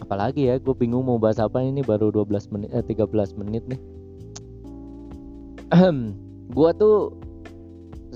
apalagi 0.00 0.48
ya 0.48 0.56
gue 0.56 0.74
bingung 0.76 1.04
mau 1.04 1.20
bahas 1.20 1.40
apa 1.40 1.60
ini 1.60 1.84
baru 1.84 2.12
12 2.12 2.52
menit 2.52 2.70
eh, 2.72 2.84
13 2.84 3.38
menit 3.40 3.64
nih. 3.68 3.80
Gue 6.56 6.70
tuh 6.80 7.12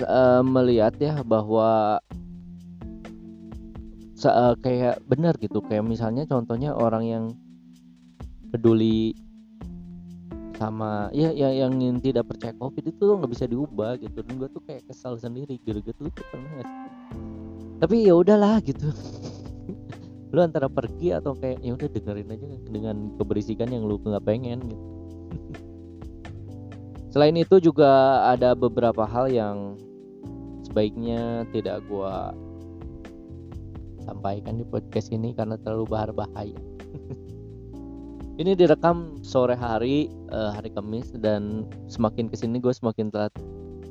uh, 0.08 0.40
melihat 0.40 0.96
ya 0.96 1.20
bahwa 1.20 2.00
uh, 4.24 4.54
kayak 4.64 5.04
benar 5.04 5.36
gitu 5.36 5.60
kayak 5.60 5.84
misalnya 5.84 6.24
contohnya 6.24 6.72
orang 6.72 7.04
yang 7.04 7.24
peduli 8.48 9.12
sama 10.56 11.10
ya, 11.12 11.34
ya 11.34 11.50
yang 11.50 11.76
tidak 12.00 12.30
percaya 12.30 12.54
covid 12.56 12.86
itu 12.86 13.04
nggak 13.04 13.32
bisa 13.36 13.44
diubah 13.44 14.00
gitu. 14.00 14.24
Dan 14.24 14.40
gue 14.40 14.48
tuh 14.48 14.62
kayak 14.64 14.88
kesal 14.88 15.20
sendiri 15.20 15.60
gitu 15.60 15.84
lu 16.00 16.08
tuh 16.08 16.24
pernah 16.30 16.62
gak 16.62 16.91
tapi 17.82 18.06
ya 18.06 18.14
udahlah 18.14 18.62
gitu. 18.62 18.90
Lu 20.32 20.40
antara 20.40 20.70
pergi 20.70 21.12
atau 21.12 21.36
kayak 21.36 21.60
ya 21.60 21.76
udah 21.76 21.88
dengerin 21.92 22.32
aja 22.32 22.46
dengan 22.72 22.96
keberisikan 23.20 23.68
yang 23.68 23.84
lu 23.84 24.00
nggak 24.00 24.24
pengen 24.24 24.64
gitu. 24.64 24.86
Selain 27.12 27.36
itu 27.36 27.60
juga 27.60 28.24
ada 28.32 28.56
beberapa 28.56 29.04
hal 29.04 29.28
yang 29.28 29.76
sebaiknya 30.64 31.44
tidak 31.52 31.84
gua 31.84 32.32
sampaikan 34.02 34.58
di 34.58 34.66
podcast 34.66 35.14
ini 35.14 35.30
karena 35.32 35.54
terlalu 35.62 35.86
bahar 35.86 36.10
bahaya 36.10 36.58
ini 38.42 38.58
direkam 38.58 39.22
sore 39.22 39.54
hari 39.54 40.10
uh, 40.34 40.50
hari 40.58 40.74
Kamis 40.74 41.14
dan 41.22 41.64
semakin 41.86 42.26
ke 42.26 42.34
sini 42.34 42.58
gue 42.58 42.74
semakin 42.74 43.14
telat 43.14 43.32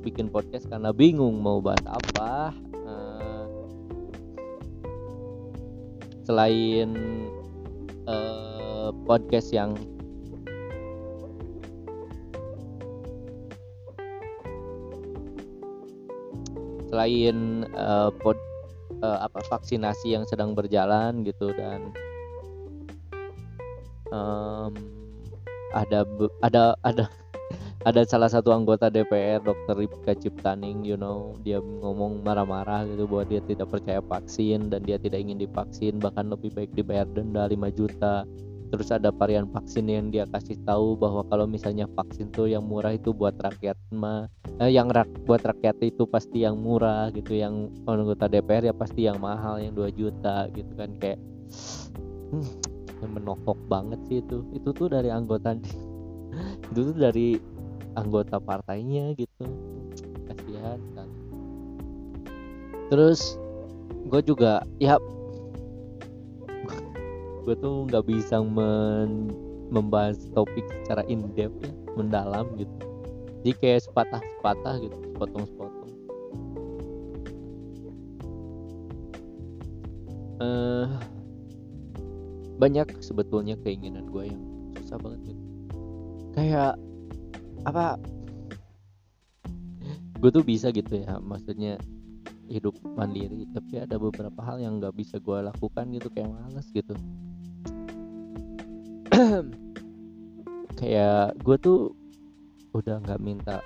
bikin 0.03 0.27
podcast 0.27 0.67
karena 0.67 0.91
bingung 0.91 1.39
mau 1.39 1.63
bahas 1.63 1.81
apa 1.87 2.51
selain 6.31 6.95
uh, 8.07 8.95
podcast 9.03 9.51
yang 9.51 9.75
selain 16.87 17.67
uh, 17.75 18.15
pod, 18.23 18.39
uh, 19.03 19.27
apa 19.27 19.43
vaksinasi 19.51 20.15
yang 20.15 20.23
sedang 20.23 20.55
berjalan 20.55 21.27
gitu 21.27 21.51
dan 21.51 21.91
um, 24.15 24.71
ada 25.75 26.07
ada 26.47 26.79
ada 26.87 27.11
ada 27.81 28.05
salah 28.05 28.29
satu 28.29 28.53
anggota 28.53 28.93
DPR 28.93 29.41
Dr. 29.41 29.73
Ripka 29.73 30.13
Ciptaning 30.13 30.85
you 30.85 30.93
know. 30.93 31.33
Dia 31.41 31.57
ngomong 31.57 32.21
marah-marah 32.21 32.85
gitu 32.85 33.09
bahwa 33.09 33.25
dia 33.25 33.41
tidak 33.41 33.73
percaya 33.73 34.01
vaksin 34.05 34.69
dan 34.69 34.85
dia 34.85 35.01
tidak 35.01 35.21
ingin 35.25 35.41
divaksin. 35.41 35.97
Bahkan 35.97 36.29
lebih 36.29 36.53
baik 36.53 36.71
dibayar 36.77 37.09
denda 37.09 37.49
5 37.49 37.57
juta. 37.73 38.25
Terus 38.71 38.87
ada 38.87 39.11
varian 39.11 39.51
vaksin 39.51 39.89
yang 39.91 40.13
dia 40.13 40.23
kasih 40.29 40.55
tahu 40.63 40.95
bahwa 40.95 41.27
kalau 41.27 41.43
misalnya 41.43 41.91
vaksin 41.91 42.31
tuh 42.31 42.47
yang 42.47 42.63
murah 42.63 42.95
itu 42.95 43.11
buat 43.11 43.35
rakyat 43.35 43.75
mah 43.91 44.31
eh, 44.63 44.71
yang 44.71 44.87
rak 44.87 45.11
buat 45.27 45.43
rakyat 45.43 45.83
itu 45.83 46.07
pasti 46.07 46.47
yang 46.47 46.55
murah 46.55 47.11
gitu. 47.11 47.35
Yang 47.35 47.73
anggota 47.89 48.29
DPR 48.29 48.71
ya 48.71 48.75
pasti 48.77 49.09
yang 49.09 49.19
mahal 49.19 49.59
yang 49.59 49.73
2 49.73 49.89
juta 49.91 50.47
gitu 50.53 50.71
kan. 50.77 50.93
Kayak 51.01 51.19
hmm, 52.29 52.47
menokok 53.09 53.57
banget 53.65 53.99
sih 54.05 54.21
itu. 54.21 54.45
Itu 54.53 54.69
tuh 54.71 54.87
dari 54.87 55.09
anggota 55.09 55.57
itu 56.71 56.79
tuh 56.79 56.95
dari 56.95 57.50
anggota 57.95 58.37
partainya 58.39 59.15
gitu. 59.17 59.45
Kasihan 60.27 60.79
kan. 60.95 61.09
Terus 62.91 63.39
gue 64.11 64.21
juga 64.25 64.65
ya 64.81 64.99
gue 67.41 67.55
tuh 67.57 67.89
nggak 67.89 68.05
bisa 68.05 68.43
men 68.43 69.31
membahas 69.71 70.19
topik 70.35 70.67
secara 70.83 71.01
in 71.07 71.31
depth 71.33 71.57
ya 71.63 71.71
mendalam 71.95 72.47
gitu. 72.59 72.75
Jadi 73.41 73.51
kayak 73.57 73.81
sepatah 73.87 74.21
sepatah 74.37 74.75
gitu 74.83 74.97
sepotong 75.15 75.45
sepotong 75.49 75.81
uh, 80.41 80.89
banyak 82.57 82.89
sebetulnya 83.01 83.57
keinginan 83.61 84.09
gue 84.09 84.29
yang 84.29 84.41
susah 84.81 84.97
banget 85.01 85.33
gitu. 85.33 85.43
Kayak 86.37 86.73
apa? 87.65 87.97
Gue 90.21 90.29
tuh 90.29 90.45
bisa 90.45 90.69
gitu 90.69 91.01
ya 91.01 91.17
maksudnya 91.17 91.81
hidup 92.51 92.75
mandiri 92.83 93.47
tapi 93.55 93.79
ada 93.79 93.95
beberapa 93.95 94.43
hal 94.43 94.59
yang 94.59 94.83
nggak 94.83 94.91
bisa 94.93 95.17
gue 95.23 95.39
lakukan 95.39 95.85
gitu 95.95 96.07
kayak 96.13 96.29
males 96.29 96.67
gitu. 96.75 96.93
Kayak 100.81 101.37
gue 101.45 101.57
tuh 101.61 101.79
udah 102.73 102.97
nggak 103.05 103.21
minta 103.21 103.61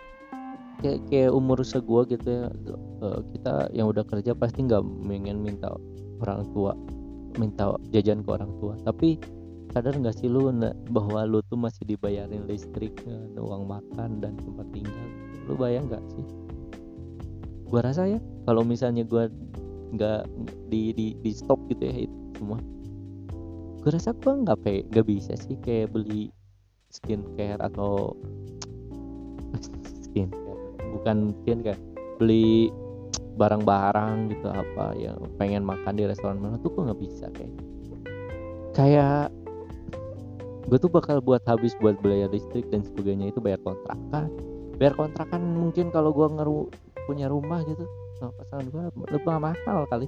kayak 0.84 1.00
kayak 1.08 1.32
umur 1.32 1.64
segua 1.64 2.04
gitu 2.10 2.28
ya 2.28 2.52
uh, 3.00 3.24
kita 3.32 3.72
yang 3.72 3.88
udah 3.88 4.04
kerja 4.04 4.36
pasti 4.36 4.68
nggak 4.68 4.84
pengen 5.08 5.40
minta 5.40 5.72
orang 6.20 6.44
tua 6.52 6.76
minta 7.38 7.76
jajan 7.92 8.24
ke 8.24 8.30
orang 8.32 8.52
tua. 8.60 8.74
Tapi 8.84 9.20
sadar 9.76 9.92
nggak 10.00 10.16
sih 10.16 10.32
lu 10.32 10.48
bahwa 10.96 11.28
lu 11.28 11.44
tuh 11.52 11.60
masih 11.60 11.84
dibayarin 11.84 12.48
listrik 12.48 12.96
uang 13.36 13.68
makan 13.68 14.24
dan 14.24 14.40
tempat 14.40 14.64
tinggal? 14.72 15.08
Lu 15.52 15.60
bayang 15.60 15.92
nggak 15.92 16.00
sih? 16.16 16.24
Gua 17.68 17.84
rasa 17.84 18.08
ya 18.08 18.24
kalau 18.48 18.64
misalnya 18.64 19.04
gua 19.04 19.28
nggak 19.92 20.32
di, 20.72 20.96
di 20.96 21.08
di 21.20 21.32
stop 21.36 21.60
gitu 21.68 21.84
ya 21.92 22.08
itu 22.08 22.18
semua. 22.40 22.64
Gua 23.84 23.92
rasa 23.92 24.16
gua 24.16 24.48
nggak 24.48 24.60
pe 24.64 24.88
nggak 24.96 25.08
bisa 25.12 25.36
sih 25.36 25.60
kayak 25.60 25.92
beli 25.92 26.32
skincare 26.96 27.60
atau 27.60 28.16
skincare. 30.08 30.72
Bukan 30.96 31.36
skincare 31.44 31.84
beli 32.16 32.72
barang-barang 33.36 34.32
gitu 34.32 34.48
apa 34.48 34.96
yang 34.96 35.20
pengen 35.36 35.68
makan 35.68 36.00
di 36.00 36.08
restoran 36.08 36.40
mana 36.40 36.56
tuh 36.64 36.72
gua 36.72 36.96
nggak 36.96 37.02
bisa 37.04 37.28
kayak. 37.36 37.52
Kayak 38.72 39.36
gue 40.66 40.78
tuh 40.82 40.90
bakal 40.90 41.22
buat 41.22 41.42
habis 41.46 41.78
buat 41.78 41.98
bayar 42.02 42.34
listrik 42.34 42.66
dan 42.74 42.82
sebagainya 42.82 43.30
itu 43.30 43.40
bayar 43.42 43.62
kontrakan 43.62 44.34
bayar 44.76 44.94
kontrakan 44.98 45.42
mungkin 45.56 45.94
kalau 45.94 46.12
gue 46.12 46.28
ngeru 46.28 46.60
punya 47.06 47.30
rumah 47.30 47.62
gitu 47.64 47.86
nah, 48.20 48.32
pasangan 48.42 48.66
gue 48.72 48.84
lebih 49.12 49.38
mahal 49.40 49.86
kali. 49.90 50.08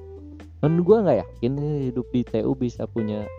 Dan 0.57 0.81
gue 0.81 0.97
nggak 0.97 1.17
yakin 1.21 1.53
hidup 1.93 2.07
di 2.09 2.21
TU 2.25 2.51
bisa 2.57 2.89
punya 2.89 3.29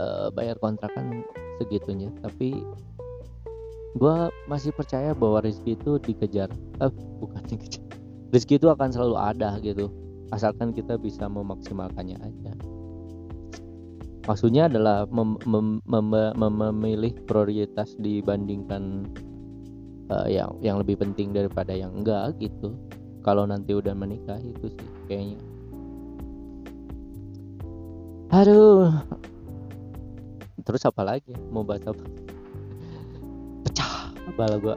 uh, 0.00 0.32
bayar 0.32 0.56
kontrakan 0.56 1.20
segitunya. 1.60 2.08
Tapi 2.24 2.56
gue 3.96 4.16
masih 4.48 4.72
percaya 4.72 5.12
bahwa 5.12 5.44
rezeki 5.44 5.76
itu 5.76 6.00
dikejar 6.00 6.48
eh, 6.80 6.92
bukan 7.20 7.42
dikejar. 7.50 7.84
Rezeki 8.32 8.54
itu 8.56 8.68
akan 8.72 8.88
selalu 8.90 9.16
ada 9.20 9.60
gitu 9.60 9.92
asalkan 10.34 10.74
kita 10.74 10.98
bisa 10.98 11.30
memaksimalkannya 11.30 12.18
aja 12.18 12.50
maksudnya 14.26 14.66
adalah 14.66 15.06
mem 15.08 15.38
mem 15.46 15.78
mem 15.86 16.06
mem 16.34 16.54
memilih 16.54 17.14
prioritas 17.24 17.94
dibandingkan 18.02 19.06
uh, 20.10 20.26
yang 20.26 20.50
yang 20.60 20.76
lebih 20.82 20.98
penting 20.98 21.30
daripada 21.30 21.72
yang 21.72 21.94
enggak 21.94 22.34
gitu. 22.42 22.74
Kalau 23.22 23.42
nanti 23.46 23.74
udah 23.74 23.94
menikah 23.94 24.38
itu 24.38 24.70
sih 24.70 24.90
kayaknya. 25.10 25.38
Aduh. 28.30 28.90
Terus 30.66 30.82
apa 30.82 31.02
lagi? 31.06 31.30
Mau 31.54 31.62
bahas 31.62 31.86
apa? 31.86 32.02
Pecah 33.66 34.10
bala 34.34 34.58
gua. 34.58 34.76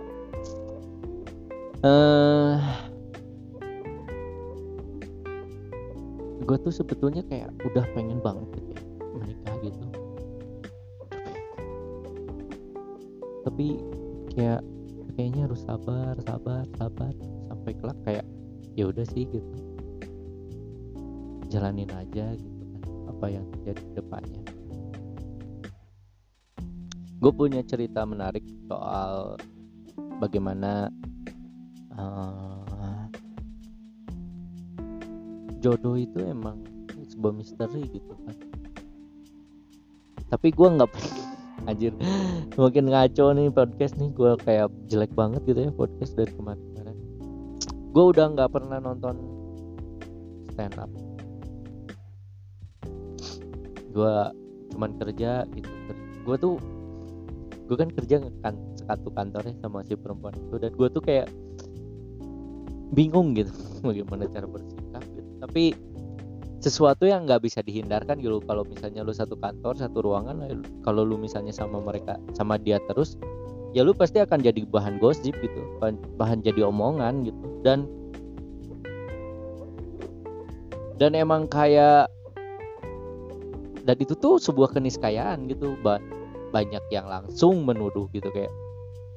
Uh, 1.80 2.60
gue 6.44 6.58
tuh 6.66 6.74
sebetulnya 6.74 7.24
kayak 7.30 7.54
udah 7.62 7.86
pengen 7.96 8.20
banget 8.20 8.50
menikah 9.16 9.56
gitu. 9.64 9.86
Tapi 13.48 13.68
kayak 14.36 14.62
kayaknya 15.16 15.42
harus 15.50 15.62
sabar 15.66 16.14
sabar 16.24 16.64
sabar 16.78 17.14
sampai 17.50 17.72
kelak 17.76 18.00
kayak 18.06 18.26
ya 18.78 18.88
udah 18.88 19.06
sih 19.10 19.26
gitu. 19.28 19.56
Jalanin 21.50 21.90
aja 21.90 22.38
gitu 22.38 22.64
kan 22.78 22.82
apa 23.10 23.26
yang 23.32 23.46
terjadi 23.58 23.84
depannya. 23.98 24.44
Gue 27.20 27.32
punya 27.36 27.60
cerita 27.68 28.08
menarik 28.08 28.48
soal 28.72 29.36
bagaimana 30.24 30.88
uh, 32.00 33.08
jodoh 35.60 36.00
itu 36.00 36.24
emang 36.24 36.64
sebuah 37.12 37.36
misteri 37.36 37.84
gitu 37.92 38.16
kan 38.24 38.49
tapi 40.30 40.54
gue 40.54 40.68
nggak 40.70 40.90
anjir. 41.70 41.94
Makin 42.56 42.86
ngaco 42.90 43.26
nih 43.36 43.50
podcast 43.54 43.98
nih 43.98 44.10
gue 44.14 44.32
kayak 44.42 44.70
jelek 44.90 45.12
banget 45.14 45.42
gitu 45.46 45.70
ya 45.70 45.72
podcast 45.74 46.14
dari 46.18 46.32
kemarin-kemarin 46.34 46.98
gue 47.90 48.06
udah 48.06 48.26
nggak 48.38 48.54
pernah 48.54 48.78
nonton 48.78 49.18
stand 50.54 50.78
up 50.78 50.92
gue 53.90 54.16
cuman 54.72 54.92
kerja 55.02 55.44
gitu. 55.52 55.70
Gue 56.24 56.36
tuh 56.38 56.56
gue 57.68 57.78
kan 57.78 57.90
kerja 57.92 58.24
kan 58.42 58.56
satu 58.88 59.12
kantornya 59.14 59.54
sama 59.60 59.84
si 59.84 59.98
perempuan 59.98 60.38
itu. 60.38 60.56
Dan 60.62 60.72
gue 60.78 60.88
tuh 60.88 61.04
kayak 61.04 61.28
bingung 62.94 63.36
gitu 63.38 63.52
bagaimana 63.88 64.30
cara 64.30 64.48
bersikap 64.48 65.04
gitu. 65.18 65.30
Tapi 65.42 65.64
sesuatu 66.60 67.08
yang 67.08 67.24
nggak 67.24 67.44
bisa 67.44 67.64
dihindarkan 67.64 68.20
gitu 68.20 68.44
kalau 68.44 68.68
misalnya 68.68 69.04
lu 69.04 69.16
satu 69.16 69.40
kantor 69.40 69.80
satu 69.80 70.04
ruangan 70.04 70.60
kalau 70.84 71.08
lu 71.08 71.16
misalnya 71.16 71.56
sama 71.56 71.80
mereka 71.80 72.20
sama 72.36 72.60
dia 72.60 72.84
terus 72.92 73.16
ya 73.72 73.86
lu 73.86 73.96
pasti 73.96 74.20
akan 74.20 74.42
jadi 74.42 74.66
bahan 74.68 74.98
gosip 74.98 75.38
gitu 75.40 75.60
bahan, 76.18 76.42
jadi 76.42 76.68
omongan 76.68 77.28
gitu. 77.30 77.46
Dan 77.62 77.88
dan 81.00 81.16
emang 81.16 81.48
kayak 81.48 82.12
dan 83.88 83.96
itu 83.98 84.14
tuh 84.20 84.36
sebuah 84.38 84.76
keniscayaan 84.76 85.48
gitu 85.48 85.80
ba 85.80 85.98
banyak 86.52 86.82
yang 86.92 87.08
langsung 87.08 87.64
menuduh 87.64 88.12
gitu 88.12 88.28
kayak 88.36 88.52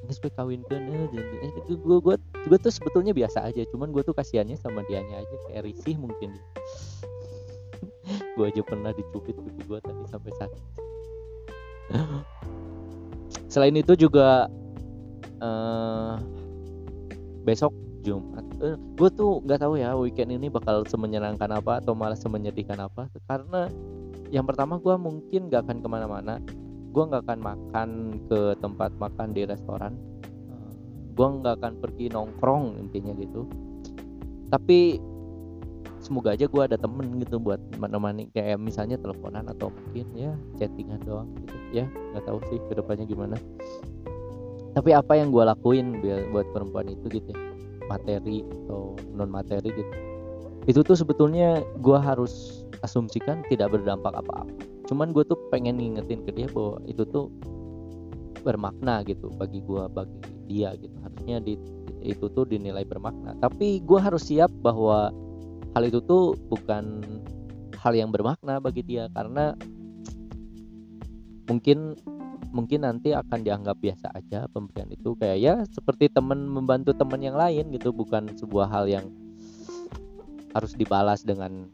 ini 0.03 0.11
supaya 0.15 0.31
kawin 0.39 0.61
kan 0.67 0.79
eh, 0.79 1.51
itu 1.63 1.79
gue 1.79 1.97
gue 1.99 2.15
gue 2.19 2.57
tuh 2.59 2.71
sebetulnya 2.71 3.11
biasa 3.11 3.51
aja 3.51 3.67
cuman 3.71 3.91
gue 3.91 4.03
tuh 4.03 4.15
kasihannya 4.15 4.55
sama 4.55 4.83
dianya 4.87 5.23
aja 5.23 5.35
kayak 5.49 5.67
risih 5.67 5.95
mungkin 5.99 6.39
gue 8.09 8.45
aja 8.45 8.61
pernah 8.65 8.91
dicubit 8.91 9.35
pipi 9.35 9.61
gue 9.63 9.79
tadi 9.79 10.03
sampai 10.11 10.31
sakit. 10.35 10.63
Selain 13.47 13.75
itu 13.77 13.93
juga 13.95 14.49
uh, 15.39 16.17
besok 17.45 17.71
Jumat. 18.03 18.43
Uh, 18.59 18.75
eh, 18.75 18.77
gue 18.99 19.09
tuh 19.15 19.39
nggak 19.45 19.63
tahu 19.63 19.79
ya 19.79 19.95
weekend 19.95 20.35
ini 20.35 20.51
bakal 20.51 20.83
semenyenangkan 20.89 21.49
apa 21.53 21.79
atau 21.79 21.95
malah 21.95 22.17
semenyedihkan 22.17 22.81
apa. 22.81 23.07
Karena 23.29 23.71
yang 24.33 24.49
pertama 24.49 24.81
gue 24.81 24.95
mungkin 24.97 25.47
gak 25.47 25.69
akan 25.69 25.77
ke 25.79 25.87
mana-mana. 25.87 26.41
Gue 26.93 27.03
nggak 27.09 27.25
akan 27.25 27.39
makan 27.41 27.89
ke 28.27 28.57
tempat 28.59 28.91
makan 28.97 29.33
di 29.33 29.45
restoran. 29.45 29.93
Gue 31.13 31.27
nggak 31.29 31.61
akan 31.61 31.73
pergi 31.77 32.09
nongkrong 32.09 32.81
intinya 32.81 33.13
gitu. 33.17 33.45
Tapi 34.49 34.97
semoga 36.03 36.35
aja 36.35 36.45
gue 36.45 36.61
ada 36.61 36.75
temen 36.75 37.23
gitu 37.23 37.39
buat 37.39 37.59
menemani 37.79 38.27
kayak 38.35 38.59
misalnya 38.59 38.99
teleponan 38.99 39.47
atau 39.47 39.71
mungkin 39.71 40.07
ya 40.13 40.31
chattingan 40.59 40.99
doang 41.07 41.31
gitu. 41.47 41.55
Ya 41.71 41.85
nggak 42.13 42.27
tahu 42.27 42.39
sih 42.51 42.59
ke 42.67 42.73
depannya 42.75 43.07
gimana. 43.07 43.39
Tapi 44.75 44.91
apa 44.91 45.15
yang 45.15 45.31
gue 45.31 45.43
lakuin 45.47 46.03
buat 46.33 46.45
perempuan 46.51 46.91
itu 46.91 47.07
gitu 47.07 47.31
ya 47.31 47.53
materi 47.87 48.43
atau 48.43 48.95
non 49.13 49.29
materi 49.29 49.69
gitu. 49.71 49.93
Itu 50.63 50.79
tuh 50.83 50.95
sebetulnya 50.95 51.59
gue 51.83 51.99
harus 51.99 52.63
asumsikan 52.83 53.43
tidak 53.51 53.75
berdampak 53.75 54.15
apa-apa. 54.15 54.47
Cuman 54.87 55.11
gue 55.11 55.23
tuh 55.27 55.39
pengen 55.51 55.79
ngingetin 55.79 56.23
ke 56.23 56.31
dia 56.35 56.47
bahwa 56.51 56.79
itu 56.87 57.03
tuh 57.07 57.31
bermakna 58.43 59.03
gitu 59.07 59.31
bagi 59.39 59.63
gue 59.63 59.83
bagi 59.91 60.19
dia 60.47 60.75
gitu. 60.79 60.95
Harusnya 61.03 61.39
di 61.43 61.55
itu 62.03 62.27
tuh 62.31 62.43
dinilai 62.47 62.83
bermakna. 62.83 63.35
Tapi 63.39 63.83
gue 63.83 63.99
harus 63.99 64.27
siap 64.27 64.51
bahwa 64.63 65.11
hal 65.73 65.83
itu 65.89 65.99
tuh 66.05 66.37
bukan 66.49 67.01
hal 67.77 67.93
yang 67.93 68.13
bermakna 68.13 68.61
bagi 68.61 68.85
dia 68.85 69.09
karena 69.11 69.57
mungkin 71.49 71.97
mungkin 72.53 72.85
nanti 72.85 73.11
akan 73.11 73.41
dianggap 73.41 73.77
biasa 73.81 74.13
aja 74.13 74.45
pemberian 74.49 74.89
itu. 74.93 75.17
Kayak 75.17 75.37
ya 75.41 75.53
seperti 75.67 76.09
teman 76.13 76.45
membantu 76.45 76.93
teman 76.93 77.19
yang 77.19 77.35
lain 77.35 77.73
gitu 77.73 77.89
bukan 77.89 78.29
sebuah 78.37 78.69
hal 78.69 78.85
yang 78.85 79.05
harus 80.53 80.77
dibalas 80.77 81.25
dengan 81.25 81.65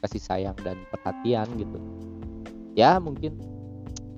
kasih 0.00 0.22
sayang 0.22 0.56
dan 0.62 0.78
perhatian 0.94 1.50
gitu. 1.58 1.78
Ya 2.78 2.96
mungkin. 3.02 3.36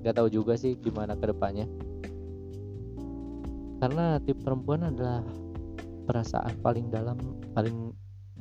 Nggak 0.01 0.17
tahu 0.17 0.33
juga 0.33 0.57
sih 0.57 0.73
gimana 0.81 1.13
ke 1.13 1.29
depannya 1.29 1.69
karena 3.81 4.21
hati 4.21 4.37
perempuan 4.37 4.85
adalah 4.93 5.25
perasaan 6.05 6.53
paling 6.61 6.93
dalam 6.93 7.17
paling 7.57 7.90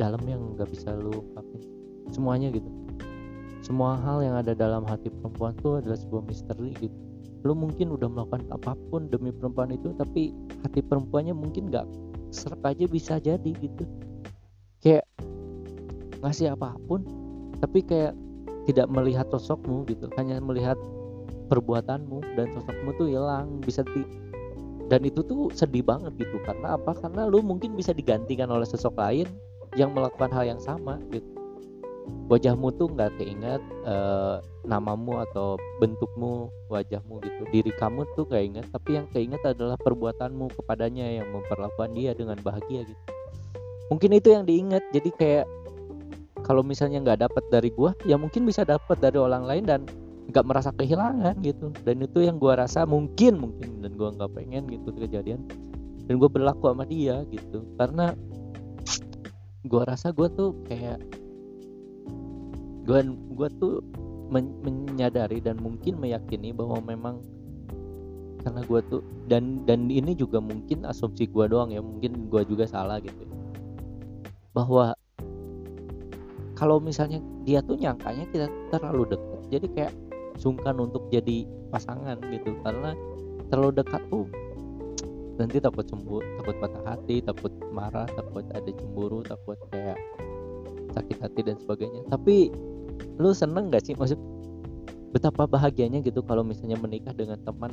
dalam 0.00 0.24
yang 0.24 0.56
nggak 0.56 0.72
bisa 0.72 0.96
lu 0.96 1.12
ungkapin 1.12 1.60
semuanya 2.08 2.48
gitu. 2.48 2.66
Semua 3.60 4.00
hal 4.00 4.24
yang 4.24 4.40
ada 4.40 4.56
dalam 4.56 4.88
hati 4.88 5.12
perempuan 5.12 5.52
itu 5.60 5.76
adalah 5.76 5.98
sebuah 6.00 6.22
misteri 6.24 6.72
gitu. 6.80 6.96
Lu 7.44 7.52
mungkin 7.52 7.92
udah 7.92 8.08
melakukan 8.08 8.48
apa 8.48 8.72
pun 8.88 9.12
demi 9.12 9.28
perempuan 9.32 9.68
itu 9.68 9.92
tapi 9.96 10.32
hati 10.64 10.80
perempuannya 10.80 11.36
mungkin 11.36 11.68
nggak 11.68 11.84
serak 12.32 12.64
aja 12.64 12.88
bisa 12.88 13.20
jadi 13.20 13.50
gitu. 13.60 13.84
Kayak 14.80 15.04
ngasih 16.24 16.56
apa 16.56 16.72
pun 16.88 17.04
tapi 17.60 17.84
kayak 17.84 18.16
tidak 18.64 18.88
melihat 18.88 19.28
sosokmu 19.28 19.84
gitu. 19.92 20.08
Hanya 20.16 20.40
melihat 20.40 20.80
perbuatanmu 21.52 22.24
dan 22.40 22.48
sosokmu 22.56 22.96
tuh 22.96 23.12
hilang 23.12 23.60
bisa 23.60 23.84
di. 23.92 24.04
Dan 24.90 25.06
itu 25.06 25.22
tuh 25.22 25.52
sedih 25.54 25.86
banget 25.86 26.16
gitu. 26.18 26.40
Karena 26.42 26.74
apa? 26.74 26.96
Karena 26.98 27.28
lu 27.28 27.44
mungkin 27.44 27.78
bisa 27.78 27.94
digantikan 27.94 28.50
oleh 28.50 28.66
sosok 28.66 28.98
lain 28.98 29.28
yang 29.78 29.94
melakukan 29.94 30.30
hal 30.32 30.44
yang 30.56 30.60
sama 30.62 30.98
gitu. 31.14 31.26
Wajahmu 32.26 32.74
tuh 32.74 32.90
nggak 32.90 33.22
keinget 33.22 33.62
uh, 33.86 34.42
namamu 34.66 35.22
atau 35.30 35.58
bentukmu 35.78 36.50
wajahmu 36.70 37.22
gitu. 37.22 37.42
Diri 37.50 37.72
kamu 37.78 38.06
tuh 38.14 38.26
gak 38.26 38.42
inget 38.42 38.66
tapi 38.70 38.98
yang 38.98 39.06
keinget 39.10 39.42
adalah 39.42 39.78
perbuatanmu 39.78 40.50
kepadanya 40.58 41.06
yang 41.22 41.26
memperlakukan 41.30 41.90
dia 41.94 42.14
dengan 42.14 42.38
bahagia 42.42 42.86
gitu. 42.86 43.02
Mungkin 43.90 44.10
itu 44.14 44.30
yang 44.30 44.46
diingat 44.46 44.82
jadi 44.94 45.10
kayak 45.18 45.46
kalau 46.46 46.62
misalnya 46.62 47.02
nggak 47.02 47.30
dapat 47.30 47.44
dari 47.52 47.70
gua 47.74 47.92
ya 48.06 48.16
mungkin 48.16 48.46
bisa 48.46 48.62
dapat 48.62 48.96
dari 49.02 49.18
orang 49.18 49.44
lain 49.44 49.64
dan 49.66 49.80
nggak 50.30 50.46
merasa 50.46 50.70
kehilangan 50.74 51.34
gitu. 51.42 51.74
Dan 51.82 52.06
itu 52.06 52.22
yang 52.22 52.38
gua 52.38 52.58
rasa 52.62 52.86
mungkin 52.86 53.38
mungkin 53.42 53.82
dan 53.82 53.94
gua 53.98 54.14
nggak 54.14 54.30
pengen 54.38 54.70
gitu 54.70 54.94
kejadian. 54.94 55.42
Dan 56.06 56.18
gua 56.22 56.30
berlaku 56.30 56.70
sama 56.70 56.86
dia 56.86 57.26
gitu. 57.30 57.66
Karena 57.74 58.14
gua 59.66 59.84
rasa 59.84 60.14
gua 60.14 60.28
tuh 60.32 60.56
kayak 60.64 61.00
gua 62.86 63.04
gua 63.34 63.48
tuh 63.60 63.84
men 64.30 64.54
menyadari 64.62 65.42
dan 65.42 65.58
mungkin 65.58 65.98
meyakini 65.98 66.54
bahwa 66.54 66.78
memang 66.80 67.20
karena 68.40 68.64
gua 68.64 68.80
tuh 68.88 69.04
dan 69.28 69.66
dan 69.68 69.90
ini 69.90 70.16
juga 70.16 70.40
mungkin 70.40 70.88
asumsi 70.88 71.28
gua 71.28 71.50
doang 71.50 71.74
ya 71.74 71.82
mungkin 71.84 72.30
gua 72.32 72.46
juga 72.46 72.64
salah 72.64 73.02
gitu 73.02 73.28
bahwa 74.56 74.96
kalau 76.56 76.76
misalnya 76.76 77.20
dia 77.48 77.64
tuh 77.64 77.76
nyangkanya 77.76 78.24
kita 78.32 78.46
terlalu 78.72 79.16
dekat 79.16 79.40
jadi 79.50 79.66
kayak 79.72 79.92
sungkan 80.40 80.80
untuk 80.80 81.04
jadi 81.12 81.44
pasangan 81.68 82.16
gitu. 82.32 82.56
Karena 82.64 82.96
terlalu 83.52 83.84
dekat 83.84 84.02
tuh 84.08 84.24
nanti 85.40 85.56
takut 85.56 85.88
cemburu 85.88 86.22
takut 86.44 86.56
patah 86.60 86.84
hati 86.84 87.24
takut 87.24 87.52
marah 87.72 88.04
takut 88.12 88.44
ada 88.52 88.70
cemburu 88.76 89.24
takut 89.24 89.56
kayak 89.72 89.96
sakit 90.92 91.18
hati 91.22 91.40
dan 91.46 91.56
sebagainya. 91.58 92.02
Tapi 92.10 92.50
lu 93.16 93.30
seneng 93.30 93.70
gak 93.70 93.86
sih? 93.86 93.94
Maksud 93.94 94.18
betapa 95.10 95.46
bahagianya 95.46 96.02
gitu 96.02 96.22
kalau 96.22 96.46
misalnya 96.46 96.78
menikah 96.78 97.14
dengan 97.14 97.38
teman 97.42 97.72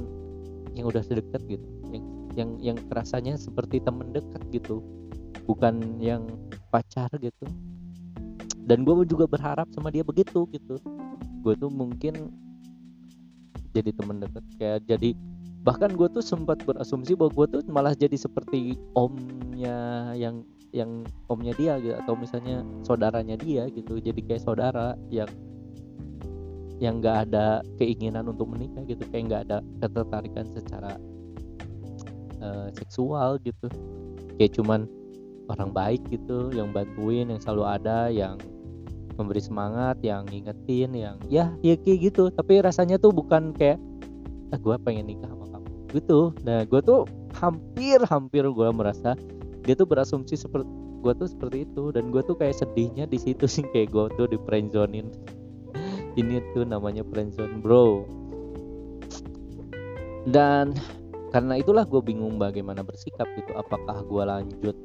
yang 0.78 0.90
udah 0.90 1.02
sedekat 1.02 1.42
gitu. 1.50 1.66
Yang 1.90 2.06
yang 2.38 2.50
yang 2.62 2.78
rasanya 2.94 3.34
seperti 3.36 3.82
teman 3.82 4.14
dekat 4.14 4.42
gitu. 4.54 4.86
Bukan 5.50 6.02
yang 6.02 6.28
pacar 6.70 7.10
gitu. 7.18 7.46
Dan 8.68 8.84
gue 8.84 8.94
juga 9.08 9.26
berharap 9.26 9.72
sama 9.72 9.90
dia 9.90 10.04
begitu 10.04 10.46
gitu. 10.52 10.76
Gue 11.42 11.56
tuh 11.56 11.72
mungkin 11.72 12.36
jadi 13.72 13.94
temen 13.94 14.20
deket 14.20 14.44
kayak 14.58 14.80
jadi 14.90 15.16
bahkan 15.68 15.92
gue 15.92 16.08
tuh 16.08 16.24
sempat 16.24 16.64
berasumsi 16.64 17.12
bahwa 17.20 17.44
gue 17.44 17.60
tuh 17.60 17.62
malah 17.68 17.92
jadi 17.92 18.16
seperti 18.16 18.80
omnya 18.96 20.16
yang 20.16 20.48
yang 20.72 21.04
omnya 21.28 21.52
dia 21.60 21.76
gitu 21.84 21.92
atau 22.00 22.16
misalnya 22.16 22.64
saudaranya 22.88 23.36
dia 23.36 23.68
gitu. 23.76 24.00
Jadi 24.00 24.24
kayak 24.24 24.48
saudara 24.48 24.96
yang 25.12 25.28
yang 26.80 27.04
nggak 27.04 27.28
ada 27.28 27.60
keinginan 27.76 28.32
untuk 28.32 28.48
menikah 28.48 28.88
gitu. 28.88 29.04
Kayak 29.12 29.24
nggak 29.28 29.42
ada 29.52 29.58
ketertarikan 29.84 30.48
secara 30.56 30.96
uh, 32.40 32.72
seksual 32.72 33.36
gitu. 33.44 33.68
Kayak 34.40 34.56
cuman 34.56 34.88
orang 35.52 35.76
baik 35.76 36.02
gitu 36.08 36.48
yang 36.56 36.72
bantuin 36.72 37.28
yang 37.28 37.44
selalu 37.44 37.64
ada 37.68 38.08
yang 38.08 38.40
memberi 39.20 39.44
semangat 39.44 40.00
yang 40.00 40.24
ngingetin 40.32 40.96
yang 40.96 41.20
ya 41.28 41.52
ya 41.60 41.76
kayak 41.76 42.08
gitu. 42.08 42.32
Tapi 42.32 42.64
rasanya 42.64 42.96
tuh 42.96 43.12
bukan 43.12 43.52
kayak 43.52 43.84
ah 44.56 44.60
gue 44.60 44.76
pengen 44.80 45.12
nikah 45.12 45.37
gitu. 45.92 46.34
Nah 46.44 46.64
gue 46.68 46.82
tuh 46.84 47.08
hampir 47.38 48.02
hampir 48.08 48.44
gue 48.44 48.70
merasa 48.74 49.14
dia 49.64 49.76
tuh 49.76 49.88
berasumsi 49.88 50.40
seperti 50.40 50.68
gue 51.04 51.14
tuh 51.16 51.28
seperti 51.30 51.58
itu. 51.68 51.92
Dan 51.96 52.10
gue 52.10 52.22
tuh 52.26 52.36
kayak 52.36 52.58
sedihnya 52.60 53.08
di 53.08 53.20
situ 53.20 53.46
sih 53.46 53.64
kayak 53.74 53.92
gue 53.94 54.06
tuh 54.18 54.28
di 54.28 54.38
friendzonein 54.48 55.10
ini 56.18 56.42
tuh 56.58 56.66
namanya 56.66 57.06
friendzone 57.06 57.62
bro. 57.62 58.04
Dan 60.28 60.76
karena 61.32 61.62
itulah 61.62 61.86
gue 61.86 62.02
bingung 62.02 62.42
bagaimana 62.42 62.82
bersikap 62.82 63.30
gitu. 63.38 63.54
Apakah 63.54 64.02
gue 64.04 64.24
lanjut 64.26 64.76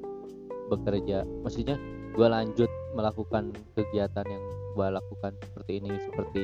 bekerja? 0.68 1.24
Maksudnya 1.42 1.80
gue 2.12 2.28
lanjut 2.28 2.68
melakukan 2.92 3.56
kegiatan 3.72 4.26
yang 4.28 4.44
gue 4.76 4.86
lakukan 4.92 5.32
seperti 5.40 5.72
ini 5.80 5.90
seperti 6.04 6.42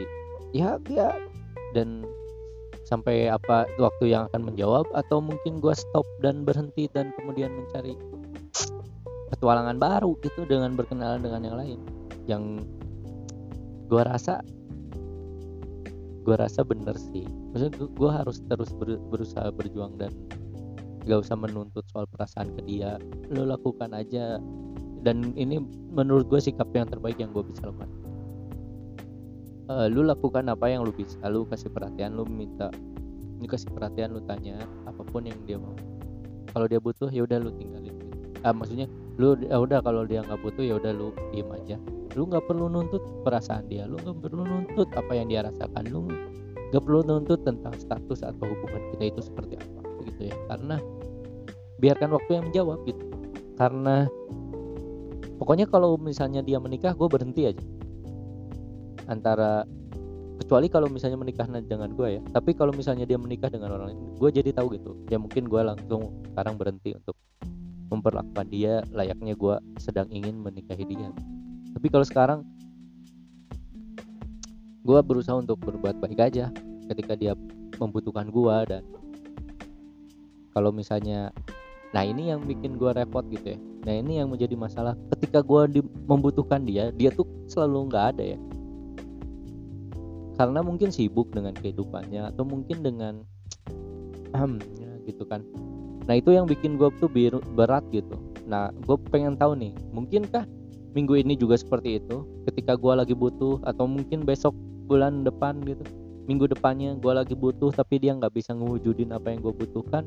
ya 0.57 0.81
ya. 0.89 1.15
Dan 1.77 2.09
sampai 2.89 3.29
apa 3.29 3.69
waktu 3.77 4.17
yang 4.17 4.33
akan 4.33 4.49
menjawab 4.49 4.89
atau 4.97 5.21
mungkin 5.21 5.61
gue 5.61 5.75
stop 5.77 6.09
dan 6.25 6.49
berhenti 6.49 6.89
dan 6.97 7.13
kemudian 7.21 7.53
mencari 7.53 7.93
petualangan 9.29 9.77
baru 9.77 10.17
gitu 10.25 10.49
dengan 10.49 10.73
berkenalan 10.73 11.21
dengan 11.21 11.45
yang 11.45 11.57
lain. 11.61 11.81
Yang 12.25 12.43
gue 13.93 14.03
rasa 14.03 14.41
gue 16.25 16.37
rasa 16.37 16.65
bener 16.65 16.97
sih. 16.97 17.29
Maksudnya 17.53 17.77
gue 17.93 18.11
harus 18.11 18.41
terus 18.49 18.73
ber, 18.73 18.97
berusaha 19.13 19.53
berjuang 19.53 20.01
dan 20.01 20.13
gak 21.05 21.29
usah 21.29 21.37
menuntut 21.37 21.85
soal 21.93 22.09
perasaan 22.09 22.57
ke 22.57 22.65
dia. 22.65 22.97
Lo 23.29 23.45
lakukan 23.45 23.93
aja. 23.93 24.41
Dan 24.99 25.37
ini 25.39 25.63
menurut 25.95 26.27
gue 26.27 26.41
sikap 26.43 26.69
yang 26.75 26.91
terbaik 26.91 27.21
yang 27.23 27.31
gue 27.31 27.45
bisa 27.47 27.71
lakukan 27.71 28.08
uh, 29.69 29.87
lu 29.87 30.03
lakukan 30.05 30.49
apa 30.49 30.73
yang 30.73 30.83
lu 30.83 30.91
bisa 30.91 31.21
lu 31.29 31.45
kasih 31.47 31.71
perhatian 31.71 32.17
lu 32.17 32.25
minta 32.25 32.73
ini 33.39 33.47
kasih 33.47 33.71
perhatian 33.71 34.17
lu 34.17 34.21
tanya 34.27 34.59
apa 34.89 35.07
pun 35.07 35.23
yang 35.23 35.39
dia 35.47 35.61
mau. 35.61 35.77
Kalau 36.51 36.67
dia 36.67 36.83
butuh 36.83 37.07
ya 37.13 37.23
udah 37.23 37.39
lu 37.39 37.55
tinggalin 37.55 37.95
gitu. 37.95 38.17
ah 38.43 38.51
maksudnya 38.51 38.91
lu 39.15 39.39
ya 39.39 39.63
udah 39.63 39.79
kalau 39.79 40.03
dia 40.03 40.27
nggak 40.27 40.43
butuh 40.43 40.65
ya 40.67 40.75
udah 40.81 40.91
lu 40.91 41.15
diem 41.31 41.47
aja. 41.55 41.77
Lu 42.19 42.27
nggak 42.27 42.51
perlu 42.51 42.67
nuntut 42.67 42.99
perasaan 43.23 43.71
dia 43.71 43.87
lu 43.87 43.95
nggak 44.01 44.19
perlu 44.27 44.43
nuntut 44.43 44.91
apa 44.99 45.13
yang 45.15 45.31
dia 45.31 45.47
rasakan 45.47 45.85
lu 45.87 46.11
nggak 46.75 46.83
perlu 46.83 47.01
nuntut 47.07 47.47
tentang 47.47 47.79
status 47.79 48.27
atau 48.27 48.43
hubungan 48.43 48.83
kita 48.97 49.15
itu 49.15 49.21
seperti 49.23 49.55
apa 49.55 49.81
gitu 50.11 50.35
ya. 50.35 50.37
Karena 50.51 50.77
biarkan 51.79 52.11
waktu 52.11 52.31
yang 52.35 52.45
menjawab 52.51 52.79
gitu. 52.91 53.05
Karena 53.55 54.11
pokoknya 55.39 55.71
kalau 55.71 55.95
misalnya 55.95 56.43
dia 56.43 56.59
menikah 56.59 56.91
gue 56.91 57.07
berhenti 57.07 57.55
aja 57.55 57.63
antara 59.09 59.65
kecuali 60.39 60.71
kalau 60.71 60.87
misalnya 60.87 61.19
menikah 61.19 61.45
dengan 61.45 61.91
gue 61.93 62.09
ya. 62.17 62.23
Tapi 62.31 62.55
kalau 62.55 62.71
misalnya 62.71 63.05
dia 63.05 63.19
menikah 63.19 63.51
dengan 63.51 63.75
orang 63.75 63.93
lain 63.93 64.01
gue 64.17 64.31
jadi 64.31 64.51
tahu 64.55 64.79
gitu. 64.79 64.95
Ya 65.11 65.19
mungkin 65.19 65.51
gue 65.51 65.61
langsung 65.61 66.25
sekarang 66.33 66.55
berhenti 66.57 66.95
untuk 66.95 67.19
memperlakukan 67.91 68.47
dia 68.49 68.85
layaknya 68.95 69.35
gue 69.35 69.57
sedang 69.83 70.07
ingin 70.09 70.39
menikahi 70.39 70.85
dia. 70.87 71.11
Tapi 71.75 71.87
kalau 71.91 72.07
sekarang 72.07 72.41
gue 74.87 74.99
berusaha 75.05 75.37
untuk 75.37 75.61
berbuat 75.61 76.01
baik 76.01 76.21
aja 76.23 76.49
ketika 76.89 77.13
dia 77.19 77.37
membutuhkan 77.77 78.33
gue 78.33 78.57
dan 78.73 78.83
kalau 80.57 80.73
misalnya 80.73 81.29
nah 81.93 82.05
ini 82.05 82.33
yang 82.33 82.45
bikin 82.45 82.77
gue 82.77 82.93
repot 82.95 83.25
gitu 83.29 83.57
ya. 83.57 83.59
Nah 83.85 83.95
ini 84.01 84.21
yang 84.21 84.29
menjadi 84.29 84.57
masalah 84.57 84.97
ketika 85.17 85.41
gue 85.45 85.85
membutuhkan 86.09 86.65
dia 86.65 86.93
dia 86.93 87.13
tuh 87.13 87.29
selalu 87.49 87.89
nggak 87.93 88.07
ada 88.17 88.25
ya 88.37 88.39
karena 90.39 90.63
mungkin 90.63 90.95
sibuk 90.95 91.35
dengan 91.35 91.51
kehidupannya 91.59 92.31
atau 92.31 92.47
mungkin 92.47 92.87
dengan 92.87 93.15
ya 94.79 94.91
gitu 95.03 95.27
kan. 95.27 95.43
Nah 96.07 96.15
itu 96.15 96.31
yang 96.31 96.47
bikin 96.47 96.79
gue 96.79 96.89
tuh 97.03 97.11
berat 97.59 97.83
gitu. 97.91 98.15
Nah 98.47 98.71
gue 98.87 98.97
pengen 99.11 99.35
tahu 99.35 99.59
nih 99.59 99.75
mungkinkah 99.91 100.47
minggu 100.95 101.19
ini 101.19 101.35
juga 101.35 101.59
seperti 101.59 101.99
itu? 101.99 102.23
Ketika 102.47 102.79
gue 102.79 102.95
lagi 102.95 103.19
butuh 103.19 103.59
atau 103.67 103.91
mungkin 103.91 104.23
besok 104.23 104.55
bulan 104.87 105.27
depan 105.27 105.59
gitu 105.67 105.85
minggu 106.29 106.45
depannya 106.49 106.93
gue 107.01 107.13
lagi 107.13 107.33
butuh 107.33 107.73
tapi 107.73 108.05
dia 108.05 108.13
nggak 108.13 108.37
bisa 108.37 108.53
ngewujudin 108.55 109.11
apa 109.11 109.35
yang 109.35 109.43
gue 109.43 109.51
butuhkan? 109.59 110.07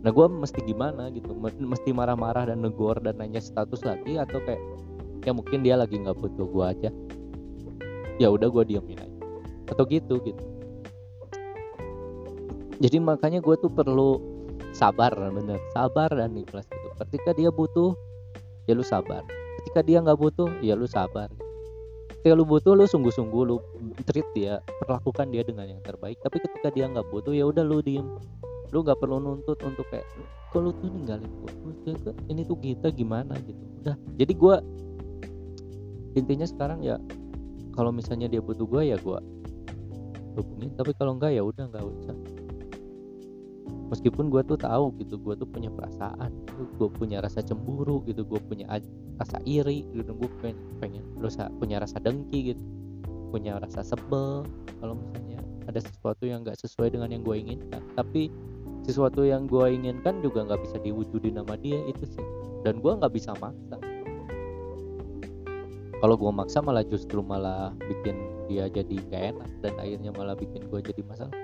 Nah 0.00 0.10
gue 0.10 0.26
mesti 0.26 0.58
gimana 0.66 1.12
gitu? 1.14 1.36
Mesti 1.38 1.94
marah-marah 1.94 2.50
dan 2.50 2.66
negor 2.66 2.98
dan 2.98 3.20
nanya 3.20 3.38
status 3.38 3.86
lagi 3.86 4.18
atau 4.18 4.42
kayak 4.42 4.58
ya 5.22 5.36
mungkin 5.36 5.60
dia 5.60 5.76
lagi 5.76 6.00
nggak 6.00 6.16
butuh 6.18 6.48
gue 6.48 6.64
aja 6.66 6.90
ya 8.20 8.28
udah 8.28 8.52
gue 8.52 8.64
diemin 8.68 9.00
aja. 9.00 9.18
Atau 9.72 9.88
gitu 9.88 10.20
gitu. 10.20 10.44
Jadi 12.80 12.96
makanya 13.00 13.40
gue 13.40 13.56
tuh 13.56 13.72
perlu 13.72 14.20
sabar 14.76 15.12
bener. 15.16 15.56
Sabar 15.72 16.12
dan 16.12 16.36
ikhlas 16.36 16.68
gitu. 16.68 16.88
Ketika 17.00 17.32
dia 17.32 17.48
butuh 17.48 17.96
ya 18.68 18.76
lu 18.76 18.84
sabar. 18.84 19.24
Ketika 19.64 19.80
dia 19.80 20.04
nggak 20.04 20.20
butuh 20.20 20.52
ya 20.60 20.76
lu 20.76 20.84
sabar. 20.84 21.32
Ketika 22.20 22.36
lu 22.36 22.44
butuh 22.44 22.76
lu 22.76 22.84
sungguh-sungguh 22.84 23.42
lu 23.48 23.56
treat 24.04 24.28
dia 24.36 24.60
perlakukan 24.84 25.32
dia 25.32 25.40
dengan 25.40 25.64
yang 25.72 25.80
terbaik. 25.80 26.20
Tapi 26.20 26.44
ketika 26.44 26.68
dia 26.72 26.88
nggak 26.92 27.08
butuh 27.08 27.32
ya 27.32 27.48
udah 27.48 27.64
lu 27.64 27.80
diem. 27.80 28.04
Lu 28.72 28.84
nggak 28.84 29.00
perlu 29.00 29.16
nuntut 29.16 29.56
untuk 29.64 29.88
kayak 29.88 30.04
kalau 30.50 30.74
tuh 30.82 30.90
ninggalin 30.90 31.30
gua? 31.40 31.52
Ini 32.26 32.42
tuh 32.42 32.58
kita 32.58 32.90
gimana? 32.90 33.38
Gitu. 33.44 33.60
Udah. 33.84 33.96
Jadi 34.18 34.32
gua 34.34 34.60
intinya 36.18 36.42
sekarang 36.42 36.82
ya 36.82 36.98
kalau 37.80 37.96
misalnya 37.96 38.28
dia 38.28 38.44
butuh 38.44 38.68
gua 38.68 38.84
ya 38.84 39.00
gua 39.00 39.24
hubungin. 40.36 40.70
Tapi 40.76 40.92
kalau 40.96 41.16
enggak 41.16 41.32
ya 41.32 41.42
udah 41.42 41.64
nggak 41.72 41.84
usah. 41.84 42.16
Meskipun 43.90 44.30
gue 44.30 44.38
tuh 44.46 44.54
tahu 44.54 44.94
gitu 45.02 45.18
gue 45.18 45.34
tuh 45.34 45.50
punya 45.50 45.66
perasaan 45.66 46.30
gue 46.78 46.88
punya 46.94 47.18
rasa 47.18 47.42
cemburu 47.42 48.06
gitu 48.06 48.22
gue 48.22 48.38
punya 48.38 48.78
rasa 49.18 49.42
iri 49.42 49.82
gitu 49.90 50.14
gue 50.14 50.30
pengen 50.38 50.62
pengen 50.78 51.02
rasa 51.18 51.50
punya 51.58 51.82
rasa 51.82 51.98
dengki 51.98 52.54
gitu 52.54 52.62
punya 53.34 53.58
rasa 53.58 53.82
sebel. 53.82 54.46
Kalau 54.78 54.94
misalnya 54.94 55.42
ada 55.66 55.82
sesuatu 55.82 56.22
yang 56.22 56.46
nggak 56.46 56.58
sesuai 56.62 56.94
dengan 56.94 57.10
yang 57.10 57.26
gue 57.26 57.34
inginkan. 57.34 57.82
Tapi 57.98 58.30
sesuatu 58.86 59.26
yang 59.26 59.50
gue 59.50 59.66
inginkan 59.66 60.22
juga 60.22 60.46
nggak 60.46 60.62
bisa 60.70 60.76
diwujudin 60.78 61.42
nama 61.42 61.58
dia 61.58 61.82
itu 61.90 62.06
sih. 62.06 62.26
Dan 62.62 62.78
gue 62.78 62.92
nggak 62.94 63.10
bisa 63.10 63.34
maksa 63.42 63.89
kalau 66.00 66.16
gue 66.16 66.32
maksa 66.32 66.64
malah 66.64 66.80
justru 66.80 67.20
malah 67.20 67.76
bikin 67.76 68.16
dia 68.48 68.72
jadi 68.72 68.96
gak 69.12 69.24
enak 69.36 69.50
dan 69.60 69.74
akhirnya 69.76 70.10
malah 70.16 70.32
bikin 70.32 70.64
gue 70.72 70.80
jadi 70.80 71.02
masalah. 71.04 71.36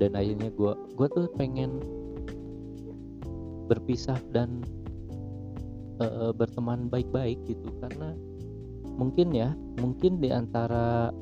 Dan 0.00 0.16
akhirnya 0.16 0.48
gue 0.56 0.72
gue 0.96 1.08
tuh 1.12 1.28
pengen 1.36 1.84
berpisah 3.68 4.16
dan 4.32 4.64
uh, 6.00 6.32
berteman 6.32 6.88
baik-baik 6.88 7.36
gitu. 7.44 7.68
Karena 7.84 8.16
mungkin 8.96 9.36
ya 9.36 9.52
mungkin 9.76 10.16
di 10.16 10.32
antara 10.32 11.12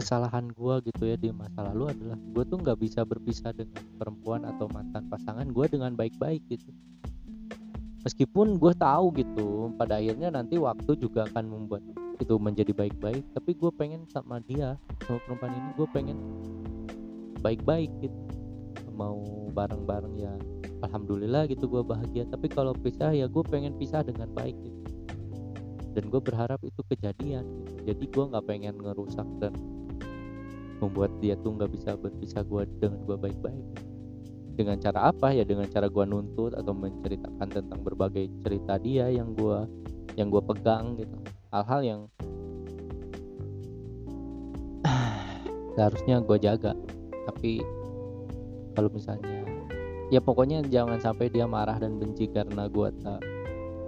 kesalahan 0.00 0.48
gue 0.52 0.74
gitu 0.92 1.02
ya 1.08 1.16
di 1.16 1.32
masa 1.32 1.72
lalu 1.72 1.92
adalah 1.92 2.18
gue 2.20 2.44
tuh 2.44 2.58
nggak 2.60 2.78
bisa 2.80 3.00
berpisah 3.04 3.52
dengan 3.56 3.80
perempuan 3.96 4.44
atau 4.44 4.68
mantan 4.68 5.08
pasangan 5.08 5.48
gue 5.48 5.66
dengan 5.72 5.96
baik-baik 5.96 6.44
gitu 6.52 6.68
meskipun 8.06 8.62
gue 8.62 8.70
tahu 8.78 9.10
gitu 9.18 9.74
pada 9.74 9.98
akhirnya 9.98 10.30
nanti 10.30 10.54
waktu 10.62 10.94
juga 10.94 11.26
akan 11.26 11.44
membuat 11.50 11.82
itu 12.22 12.38
menjadi 12.38 12.70
baik-baik 12.70 13.26
tapi 13.34 13.58
gue 13.58 13.70
pengen 13.74 14.06
sama 14.06 14.38
dia 14.46 14.78
sama 15.02 15.18
perempuan 15.26 15.50
ini 15.50 15.70
gue 15.74 15.88
pengen 15.90 16.18
baik-baik 17.42 17.90
gitu 17.98 18.14
mau 18.94 19.50
bareng-bareng 19.50 20.14
ya 20.22 20.32
alhamdulillah 20.86 21.50
gitu 21.50 21.66
gue 21.66 21.82
bahagia 21.82 22.24
tapi 22.30 22.46
kalau 22.46 22.78
pisah 22.78 23.10
ya 23.10 23.26
gue 23.26 23.42
pengen 23.42 23.74
pisah 23.74 24.06
dengan 24.06 24.30
baik 24.30 24.54
gitu 24.62 24.80
dan 25.98 26.06
gue 26.06 26.20
berharap 26.22 26.62
itu 26.62 26.80
kejadian 26.86 27.42
gitu. 27.42 27.90
jadi 27.90 28.04
gue 28.06 28.24
nggak 28.30 28.46
pengen 28.46 28.74
ngerusak 28.78 29.26
dan 29.42 29.50
membuat 30.78 31.10
dia 31.18 31.34
tuh 31.42 31.58
nggak 31.58 31.74
bisa 31.74 31.98
berpisah 31.98 32.46
gue 32.46 32.62
dengan 32.78 33.02
gue 33.02 33.16
baik-baik 33.18 33.64
gitu. 33.74 33.95
Dengan 34.56 34.80
cara 34.80 35.12
apa 35.12 35.36
ya 35.36 35.44
dengan 35.44 35.68
cara 35.68 35.86
gue 35.92 36.04
nuntut 36.08 36.56
atau 36.56 36.72
menceritakan 36.72 37.48
tentang 37.52 37.80
berbagai 37.84 38.32
cerita 38.40 38.80
dia 38.80 39.12
yang 39.12 39.36
gue 39.36 39.68
yang 40.16 40.32
gue 40.32 40.40
pegang 40.40 40.96
gitu. 40.96 41.16
Hal-hal 41.52 41.80
yang 41.84 42.00
seharusnya 45.76 46.24
gue 46.24 46.38
jaga. 46.40 46.72
Tapi 47.28 47.60
kalau 48.72 48.88
misalnya 48.88 49.44
ya 50.08 50.22
pokoknya 50.22 50.62
jangan 50.70 51.02
sampai 51.02 51.28
dia 51.28 51.44
marah 51.44 51.76
dan 51.76 51.98
benci 51.98 52.30
karena 52.30 52.70
gue 52.70 52.88
tak 53.02 53.20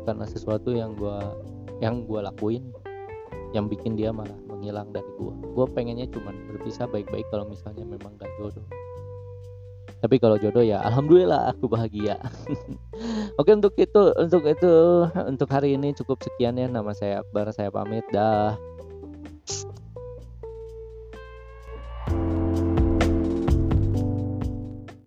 karena 0.02 0.24
sesuatu 0.26 0.74
yang 0.74 0.96
gue 0.98 1.18
yang 1.78 2.02
gue 2.08 2.20
lakuin 2.20 2.74
yang 3.54 3.70
bikin 3.70 3.94
dia 3.94 4.10
malah 4.10 4.34
menghilang 4.50 4.90
dari 4.90 5.06
gue 5.14 5.34
gue 5.54 5.66
pengennya 5.72 6.10
cuman 6.10 6.34
berpisah 6.50 6.90
baik-baik 6.90 7.24
kalau 7.30 7.46
misalnya 7.46 7.86
memang 7.86 8.12
gak 8.18 8.28
jodoh 8.40 8.66
tapi 9.98 10.22
kalau 10.22 10.38
jodoh 10.38 10.62
ya 10.62 10.78
alhamdulillah 10.86 11.50
aku 11.54 11.66
bahagia. 11.66 12.18
Oke 13.40 13.50
untuk 13.54 13.74
itu 13.78 14.02
untuk 14.14 14.46
itu 14.46 14.72
untuk 15.26 15.48
hari 15.50 15.74
ini 15.74 15.94
cukup 15.94 16.22
sekian 16.22 16.58
ya. 16.58 16.70
Nama 16.70 16.90
saya 16.94 17.22
Akbar 17.26 17.50
saya 17.50 17.70
pamit. 17.74 18.06
Dah 18.14 18.54